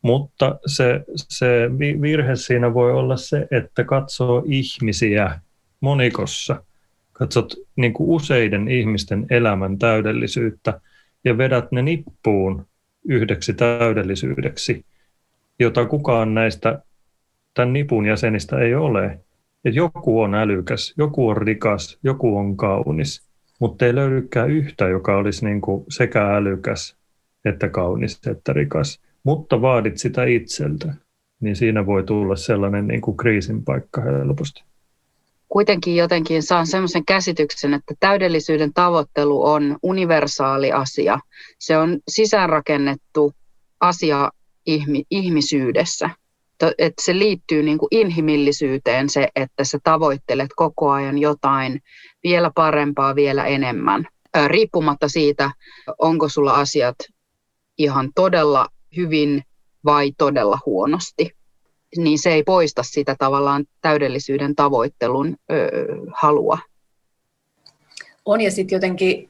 Mutta 0.02 0.60
se, 0.65 1.04
se 1.08 1.70
vi- 1.80 2.02
virhe 2.02 2.36
siinä 2.36 2.74
voi 2.74 2.92
olla 2.92 3.18
se, 3.18 3.48
että 3.52 3.84
katsoo 3.84 4.44
ihmisiä 4.46 5.39
monikossa. 5.82 6.63
Katsot 7.19 7.53
niin 7.75 7.93
kuin 7.93 8.10
useiden 8.10 8.67
ihmisten 8.67 9.25
elämän 9.29 9.77
täydellisyyttä 9.77 10.82
ja 11.23 11.38
vedät 11.38 11.71
ne 11.71 11.82
nippuun 11.82 12.65
yhdeksi 13.08 13.54
täydellisyydeksi, 13.54 14.85
jota 15.60 15.85
kukaan 15.85 16.33
näistä 16.33 16.81
tämän 17.54 17.73
nipun 17.73 18.06
jäsenistä 18.06 18.60
ei 18.60 18.75
ole. 18.75 19.19
Et 19.65 19.75
joku 19.75 20.21
on 20.21 20.35
älykäs, 20.35 20.94
joku 20.98 21.29
on 21.29 21.37
rikas, 21.37 22.00
joku 22.04 22.37
on 22.37 22.58
kaunis, 22.58 23.29
mutta 23.60 23.85
ei 23.85 23.96
löydykään 23.96 24.50
yhtä, 24.50 24.87
joka 24.87 25.17
olisi 25.17 25.46
niin 25.46 25.62
kuin 25.62 25.85
sekä 25.89 26.35
älykäs 26.35 26.98
että 27.46 27.69
kaunis 27.69 28.27
että 28.27 28.54
rikas. 28.54 29.02
Mutta 29.23 29.62
vaadit 29.62 29.98
sitä 29.98 30.23
itseltä, 30.23 30.94
niin 31.39 31.56
siinä 31.56 31.85
voi 31.85 32.04
tulla 32.04 32.35
sellainen 32.35 32.87
niin 32.87 33.02
kuin 33.02 33.17
kriisin 33.17 33.63
paikka 33.63 34.02
helposti. 34.02 34.69
Kuitenkin 35.50 35.95
jotenkin 35.95 36.43
saan 36.43 36.67
semmoisen 36.67 37.06
käsityksen, 37.06 37.73
että 37.73 37.93
täydellisyyden 38.00 38.73
tavoittelu 38.73 39.45
on 39.45 39.77
universaali 39.83 40.71
asia. 40.71 41.19
Se 41.60 41.77
on 41.77 42.00
sisäänrakennettu 42.08 43.33
asia 43.79 44.31
ihmi- 44.65 45.06
ihmisyydessä. 45.12 46.10
Että 46.77 47.02
se 47.06 47.19
liittyy 47.19 47.63
niin 47.63 47.77
kuin 47.77 47.87
inhimillisyyteen 47.91 49.10
se, 49.10 49.29
että 49.35 49.63
sä 49.63 49.79
tavoittelet 49.83 50.50
koko 50.56 50.91
ajan 50.91 51.17
jotain 51.17 51.81
vielä 52.23 52.52
parempaa, 52.56 53.15
vielä 53.15 53.45
enemmän. 53.45 54.08
Riippumatta 54.47 55.08
siitä, 55.08 55.52
onko 55.97 56.29
sulla 56.29 56.54
asiat 56.54 56.95
ihan 57.77 58.10
todella 58.15 58.67
hyvin 58.97 59.43
vai 59.85 60.12
todella 60.17 60.60
huonosti, 60.65 61.31
niin 61.98 62.19
se 62.19 62.29
ei 62.29 62.44
poista 62.44 62.83
sitä 62.83 63.15
tavallaan 63.19 63.65
täydellisyyden 63.81 64.56
tavoittelun 64.56 65.35
ö, 65.52 65.69
halua. 66.13 66.58
On 68.25 68.42
ja 68.42 68.52
sitten 68.52 68.75
jotenkin, 68.75 69.29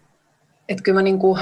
että 0.69 0.83
kyllä 0.83 0.97
mä 0.97 1.01
niinku, 1.01 1.37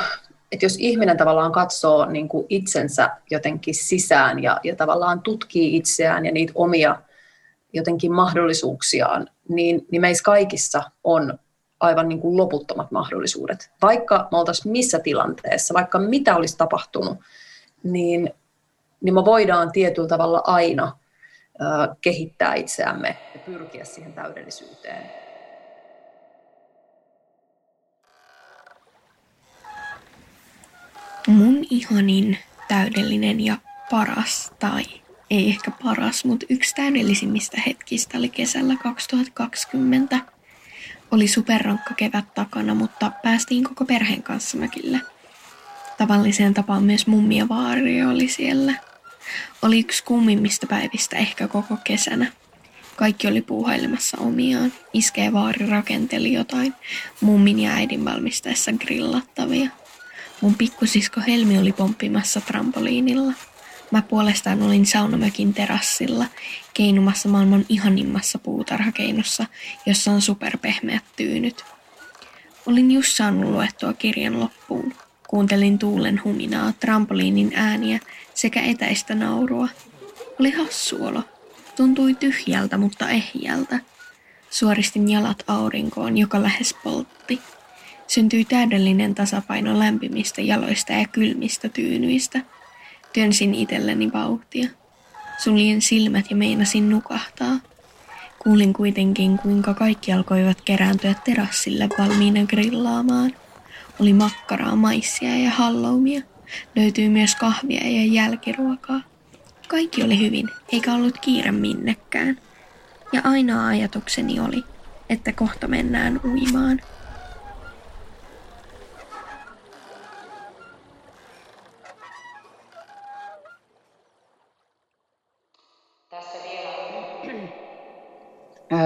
että 0.52 0.66
jos 0.66 0.76
ihminen 0.80 1.18
tavallaan 1.18 1.52
katsoo 1.52 2.06
niinku 2.06 2.46
itsensä 2.50 3.10
jotenkin 3.32 3.76
sisään 3.76 4.44
ja, 4.44 4.60
ja 4.64 4.76
tavallaan 4.76 5.22
tutkii 5.22 5.76
itseään 5.76 6.26
ja 6.26 6.32
niitä 6.32 6.54
omia 6.56 7.02
jotenkin 7.74 8.14
mahdollisuuksiaan, 8.14 9.28
niin, 9.50 9.88
niin 9.92 10.02
meissä 10.02 10.24
kaikissa 10.24 10.84
on 11.04 11.40
aivan 11.80 12.10
niin 12.10 12.20
kuin 12.20 12.38
loputtomat 12.38 12.92
mahdollisuudet. 12.92 13.72
Vaikka 13.82 14.28
me 14.32 14.38
oltaisiin 14.38 14.72
missä 14.72 15.00
tilanteessa, 15.00 15.74
vaikka 15.74 16.00
mitä 16.00 16.36
olisi 16.36 16.58
tapahtunut, 16.58 17.18
niin, 17.84 18.34
niin 19.02 19.14
me 19.14 19.26
voidaan 19.26 19.72
tietyllä 19.72 20.08
tavalla 20.08 20.42
aina 20.46 20.98
kehittää 22.02 22.56
itseämme 22.56 23.18
ja 23.34 23.40
pyrkiä 23.40 23.86
siihen 23.86 24.14
täydellisyyteen. 24.14 25.12
Mun 31.28 31.66
ihanin 31.70 32.38
täydellinen 32.68 33.46
ja 33.46 33.58
paras, 33.90 34.54
tai 34.60 34.84
ei 35.30 35.50
ehkä 35.50 35.72
paras, 35.84 36.26
mutta 36.26 36.46
yksi 36.50 36.76
täydellisimmistä 36.76 37.62
hetkistä 37.68 38.18
oli 38.18 38.30
kesällä 38.30 38.76
2020– 38.84 40.20
oli 41.12 41.28
superrankka 41.28 41.94
kevät 41.94 42.34
takana, 42.34 42.76
mutta 42.76 43.12
päästiin 43.24 43.64
koko 43.64 43.86
perheen 43.86 44.24
kanssa 44.24 44.58
mökille. 44.58 45.02
Tavalliseen 45.98 46.54
tapaan 46.54 46.84
myös 46.84 47.08
mummi 47.08 47.38
ja 47.38 47.50
vaari 47.50 48.06
oli 48.06 48.28
siellä. 48.28 48.74
Oli 49.62 49.80
yksi 49.80 50.04
kummimmista 50.04 50.68
päivistä 50.68 51.18
ehkä 51.18 51.48
koko 51.48 51.78
kesänä. 51.84 52.32
Kaikki 52.96 53.28
oli 53.28 53.42
puuhailemassa 53.42 54.18
omiaan. 54.20 54.74
Iskee 54.94 55.34
vaari 55.34 55.66
rakenteli 55.66 56.34
jotain 56.34 56.74
mummin 57.22 57.60
ja 57.60 57.72
äidin 57.72 58.06
valmistaessa 58.06 58.72
grillattavia. 58.72 59.70
Mun 60.42 60.56
pikkusisko 60.56 61.22
Helmi 61.28 61.58
oli 61.58 61.74
pomppimassa 61.74 62.42
trampoliinilla– 62.42 63.34
Mä 63.92 64.02
puolestaan 64.02 64.62
olin 64.62 64.86
saunamökin 64.86 65.54
terassilla, 65.54 66.26
keinumassa 66.74 67.30
maailman 67.30 67.66
ihanimmassa 67.70 68.40
puutarhakeinossa, 68.40 69.46
jossa 69.86 70.12
on 70.12 70.22
superpehmeät 70.22 71.04
tyynyt. 71.16 71.66
Olin 72.66 72.92
just 72.92 73.16
saanut 73.16 73.52
luettua 73.52 73.94
kirjan 73.94 74.40
loppuun. 74.40 74.94
Kuuntelin 75.28 75.80
tuulen 75.80 76.22
huminaa, 76.24 76.74
trampoliinin 76.80 77.52
ääniä 77.56 78.00
sekä 78.34 78.62
etäistä 78.62 79.16
naurua. 79.16 79.68
Oli 80.40 80.52
hassu 80.52 81.06
olo. 81.06 81.24
Tuntui 81.76 82.14
tyhjältä, 82.14 82.78
mutta 82.78 83.10
ehjältä. 83.10 83.80
Suoristin 84.50 85.10
jalat 85.10 85.44
aurinkoon, 85.48 86.18
joka 86.18 86.44
lähes 86.44 86.76
poltti. 86.84 87.42
Syntyi 88.08 88.46
täydellinen 88.46 89.16
tasapaino 89.16 89.80
lämpimistä 89.80 90.42
jaloista 90.42 90.94
ja 90.94 91.08
kylmistä 91.08 91.70
tyynyistä– 91.70 92.42
Työnsin 93.18 93.56
itselleni 93.56 94.14
vauhtia. 94.14 94.70
Suljen 95.44 95.82
silmät 95.82 96.26
ja 96.30 96.36
meinasin 96.36 96.90
nukahtaa. 96.90 97.60
Kuulin 98.40 98.74
kuitenkin, 98.74 99.38
kuinka 99.38 99.74
kaikki 99.74 100.14
alkoivat 100.14 100.62
kerääntyä 100.62 101.14
terassille 101.26 101.90
valmiina 102.00 102.46
grillaamaan. 102.46 103.34
Oli 104.00 104.14
makkaraa, 104.14 104.76
maissia 104.76 105.38
ja 105.38 105.50
halloumia. 105.50 106.22
Löytyi 106.76 107.10
myös 107.10 107.36
kahvia 107.36 107.90
ja 107.90 108.06
jälkiruokaa. 108.06 109.02
Kaikki 109.68 110.04
oli 110.04 110.20
hyvin, 110.20 110.50
eikä 110.72 110.94
ollut 110.94 111.18
kiire 111.22 111.52
minnekään. 111.52 112.38
Ja 113.14 113.22
ainoa 113.24 113.68
ajatukseni 113.68 114.40
oli, 114.40 114.64
että 115.10 115.34
kohta 115.34 115.68
mennään 115.68 116.20
uimaan. 116.26 116.82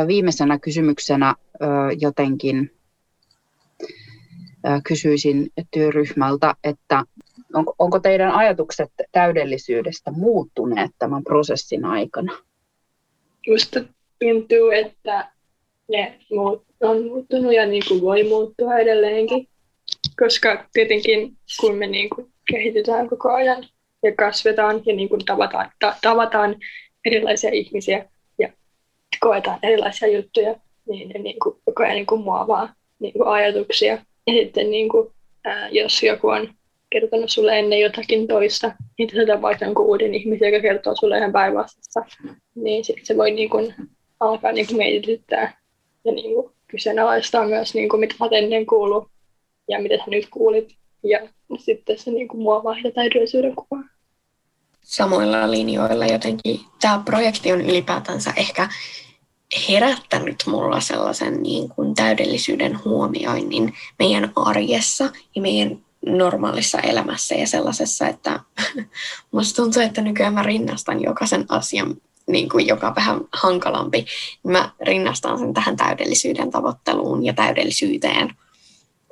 viimeisenä 0.08 0.60
kysymyksenä 0.60 1.36
jotenkin 2.00 2.81
kysyisin 4.88 5.50
työryhmältä, 5.72 6.56
että 6.64 7.04
onko, 7.54 7.76
onko 7.80 8.00
teidän 8.00 8.32
ajatukset 8.32 8.90
täydellisyydestä 9.12 10.12
muuttuneet 10.12 10.92
tämän 11.00 11.24
prosessin 11.24 11.86
aikana? 11.86 12.38
Musta 13.48 13.80
tuntuu, 14.20 14.70
että 14.70 15.32
ne 15.92 16.20
on 16.80 17.04
muuttunut 17.04 17.54
ja 17.54 17.66
niin 17.66 17.84
kuin 17.88 18.02
voi 18.02 18.24
muuttua 18.24 18.78
edelleenkin, 18.78 19.48
koska 20.20 20.66
tietenkin 20.74 21.38
kun 21.60 21.76
me 21.76 21.88
niin 21.88 22.10
kuin 22.10 22.32
kehitytään 22.52 23.10
koko 23.10 23.34
ajan 23.34 23.66
ja 24.04 24.16
kasvetaan 24.16 24.82
ja 24.86 24.96
niin 24.96 25.10
kuin 25.10 25.26
tavataan, 25.26 25.72
ta- 25.80 25.96
tavataan 26.02 26.56
erilaisia 27.06 27.50
ihmisiä, 27.54 28.06
koetaan 29.22 29.60
erilaisia 29.64 30.08
juttuja, 30.08 30.56
niin 30.86 31.10
ne 31.10 31.20
niin 31.20 31.40
kuin, 31.44 31.56
koko 31.66 31.84
ajan 31.84 31.96
niin 31.96 32.06
kuin 32.06 32.22
muovaa 32.22 32.74
niin 33.00 33.14
kuin 33.14 33.28
ajatuksia. 33.28 34.06
Ja 34.28 34.34
sitten 34.34 34.72
niin 34.72 34.90
kuin, 34.90 35.08
ää, 35.46 35.70
jos 35.70 36.04
joku 36.04 36.28
on 36.28 36.54
kertonut 36.90 37.30
sulle 37.30 37.60
ennen 37.60 37.80
jotakin 37.80 38.28
toista, 38.28 38.72
niin 38.98 39.10
se 39.10 39.26
tapahtuu 39.26 39.66
jonkun 39.66 39.86
uuden 39.86 40.16
ihmisen, 40.16 40.52
joka 40.52 40.62
kertoo 40.62 40.96
sulle 40.96 41.18
ihan 41.18 41.32
päinvastassa, 41.32 42.06
niin 42.56 42.86
sitten 42.86 43.06
se 43.06 43.18
voi 43.18 43.32
niin 43.32 43.50
kuin, 43.50 43.74
alkaa 44.20 44.52
niin 44.52 44.68
kuin 44.68 44.78
mietityttää 44.78 45.62
ja 46.06 46.12
niin 46.12 46.36
kuin, 46.36 46.52
kyseenalaistaa 46.68 47.48
myös, 47.48 47.74
niin 47.74 47.90
kuin, 47.90 48.00
mitä 48.00 48.16
sä 48.20 48.38
ennen 48.38 48.66
kuullut 48.66 49.08
ja 49.68 49.82
mitä 49.82 49.98
sä 49.98 50.04
nyt 50.08 50.28
kuulit. 50.30 50.76
Ja 51.04 51.20
sitten 51.58 52.00
se 52.00 52.12
niin 52.12 52.28
kuin, 52.28 52.42
muovaa 52.42 52.76
sitä 52.76 52.92
täydellisyyden 52.92 53.56
kuvaa 53.56 53.84
samoilla 54.84 55.52
linjoilla 55.52 56.06
jotenkin. 56.06 56.60
Tämä 56.82 57.02
projekti 57.06 57.52
on 57.52 57.62
ylipäätänsä 57.62 58.34
ehkä 58.38 58.70
herättänyt 59.70 60.44
mulla 60.46 60.80
sellaisen 60.80 61.44
niin 61.44 61.70
kuin 61.70 61.96
täydellisyyden 61.96 62.84
huomioinnin 62.86 63.74
meidän 64.00 64.32
arjessa 64.36 65.10
ja 65.36 65.42
meidän 65.42 65.78
normaalissa 66.06 66.80
elämässä 66.80 67.36
ja 67.36 67.48
sellaisessa, 67.48 68.08
että 68.08 68.40
musta 69.32 69.62
tuntuu, 69.62 69.82
että 69.82 70.02
nykyään 70.02 70.34
mä 70.34 70.44
rinnastan 70.44 71.04
jokaisen 71.04 71.46
asian, 71.50 71.96
niin 72.28 72.50
kuin 72.50 72.68
joka 72.68 72.96
vähän 72.96 73.22
hankalampi, 73.34 74.06
mä 74.44 74.72
rinnastan 74.82 75.40
sen 75.40 75.54
tähän 75.54 75.78
täydellisyyden 75.78 76.52
tavoitteluun 76.52 77.26
ja 77.26 77.34
täydellisyyteen 77.34 78.36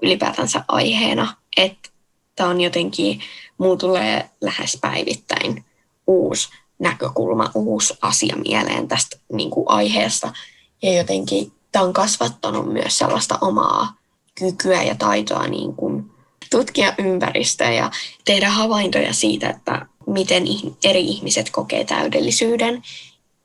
ylipäätänsä 0.01 0.63
aiheena, 0.67 1.35
että 1.57 1.89
tämä 2.35 2.49
on 2.49 2.61
jotenkin, 2.61 3.21
muu 3.57 3.77
tulee 3.77 4.29
lähes 4.41 4.77
päivittäin 4.81 5.65
uusi 6.07 6.49
näkökulma, 6.80 7.51
uusi 7.53 7.93
asia 8.01 8.36
mieleen 8.36 8.88
tästä 8.88 9.17
niin 9.34 9.49
kuin 9.49 9.65
aiheesta. 9.69 10.34
Ja 10.82 10.93
jotenkin 10.97 11.51
tämä 11.71 11.86
on 11.86 11.93
kasvattanut 11.93 12.73
myös 12.73 12.97
sellaista 12.97 13.38
omaa 13.41 13.93
kykyä 14.36 14.84
ja 14.84 14.95
taitoa 14.95 15.47
niin 15.47 15.73
kuin 15.73 16.11
tutkia 16.51 16.93
ympäristöä 16.97 17.71
ja 17.71 17.91
tehdä 18.25 18.49
havaintoja 18.49 19.13
siitä, 19.13 19.49
että 19.49 19.86
miten 20.07 20.43
eri 20.84 21.01
ihmiset 21.01 21.49
kokee 21.49 21.86
täydellisyyden, 21.86 22.84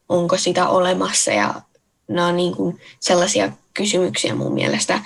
onko 0.09 0.37
sitä 0.37 0.69
olemassa? 0.69 1.31
Ja 1.31 1.55
nämä 2.09 2.29
on 2.29 2.37
niin 2.37 2.57
kuin 2.57 2.81
sellaisia 3.01 3.53
kysymyksiä 3.75 4.35
mun 4.35 4.55
mielestä, 4.55 5.01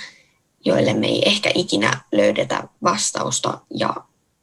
joille 0.64 0.94
me 0.94 1.06
ei 1.06 1.28
ehkä 1.28 1.50
ikinä 1.54 2.00
löydetä 2.12 2.68
vastausta. 2.82 3.58
Ja 3.74 3.94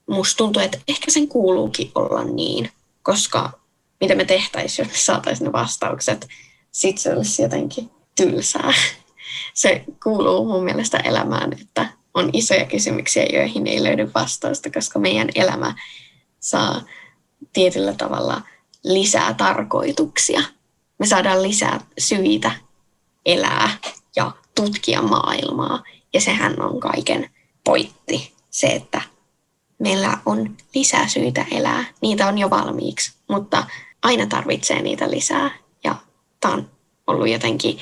musta 0.09 0.37
tuntuu, 0.37 0.61
että 0.61 0.77
ehkä 0.87 1.11
sen 1.11 1.27
kuuluukin 1.27 1.91
olla 1.95 2.23
niin, 2.23 2.71
koska 3.03 3.51
mitä 4.05 4.15
me 4.15 4.25
tehtäisiin, 4.25 4.85
jos 4.85 4.93
me 4.93 4.97
saataisiin 4.97 5.45
ne 5.45 5.51
vastaukset, 5.51 6.27
sitten 6.71 7.03
se 7.03 7.13
olisi 7.13 7.41
jotenkin 7.41 7.91
tylsää. 8.15 8.73
Se 9.53 9.83
kuuluu 10.03 10.45
mun 10.45 10.63
mielestä 10.63 10.97
elämään, 10.97 11.53
että 11.61 11.87
on 12.13 12.29
isoja 12.33 12.65
kysymyksiä, 12.65 13.25
joihin 13.33 13.67
ei 13.67 13.83
löydy 13.83 14.11
vastausta, 14.15 14.71
koska 14.71 14.99
meidän 14.99 15.27
elämä 15.35 15.75
saa 16.39 16.81
tietyllä 17.53 17.93
tavalla 17.93 18.41
lisää 18.83 19.33
tarkoituksia. 19.33 20.41
Me 20.99 21.05
saadaan 21.05 21.43
lisää 21.43 21.79
syitä 21.97 22.51
elää 23.25 23.69
ja 24.15 24.31
tutkia 24.55 25.01
maailmaa. 25.01 25.83
Ja 26.13 26.21
sehän 26.21 26.61
on 26.61 26.79
kaiken 26.79 27.29
pointti, 27.63 28.33
se, 28.49 28.67
että 28.67 29.01
meillä 29.79 30.17
on 30.25 30.57
lisää 30.75 31.07
syitä 31.07 31.45
elää. 31.51 31.85
Niitä 32.01 32.27
on 32.27 32.37
jo 32.37 32.49
valmiiksi, 32.49 33.13
mutta 33.29 33.63
aina 34.05 34.25
tarvitsee 34.27 34.81
niitä 34.81 35.11
lisää. 35.11 35.51
Ja 35.83 35.95
tämä 36.39 36.53
on 36.53 36.69
ollut 37.07 37.29
jotenkin 37.29 37.77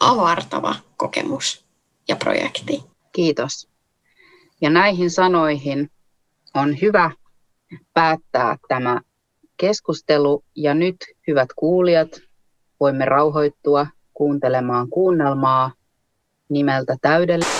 avartava 0.00 0.74
kokemus 0.96 1.64
ja 2.08 2.16
projekti. 2.16 2.84
Kiitos. 3.12 3.68
Ja 4.60 4.70
näihin 4.70 5.10
sanoihin 5.10 5.90
on 6.54 6.80
hyvä 6.80 7.10
päättää 7.94 8.56
tämä 8.68 9.00
keskustelu. 9.56 10.44
Ja 10.56 10.74
nyt, 10.74 10.96
hyvät 11.26 11.48
kuulijat, 11.56 12.20
voimme 12.80 13.04
rauhoittua 13.04 13.86
kuuntelemaan 14.14 14.88
kuunnelmaa 14.88 15.72
nimeltä 16.48 16.96
Täydellinen. 17.02 17.52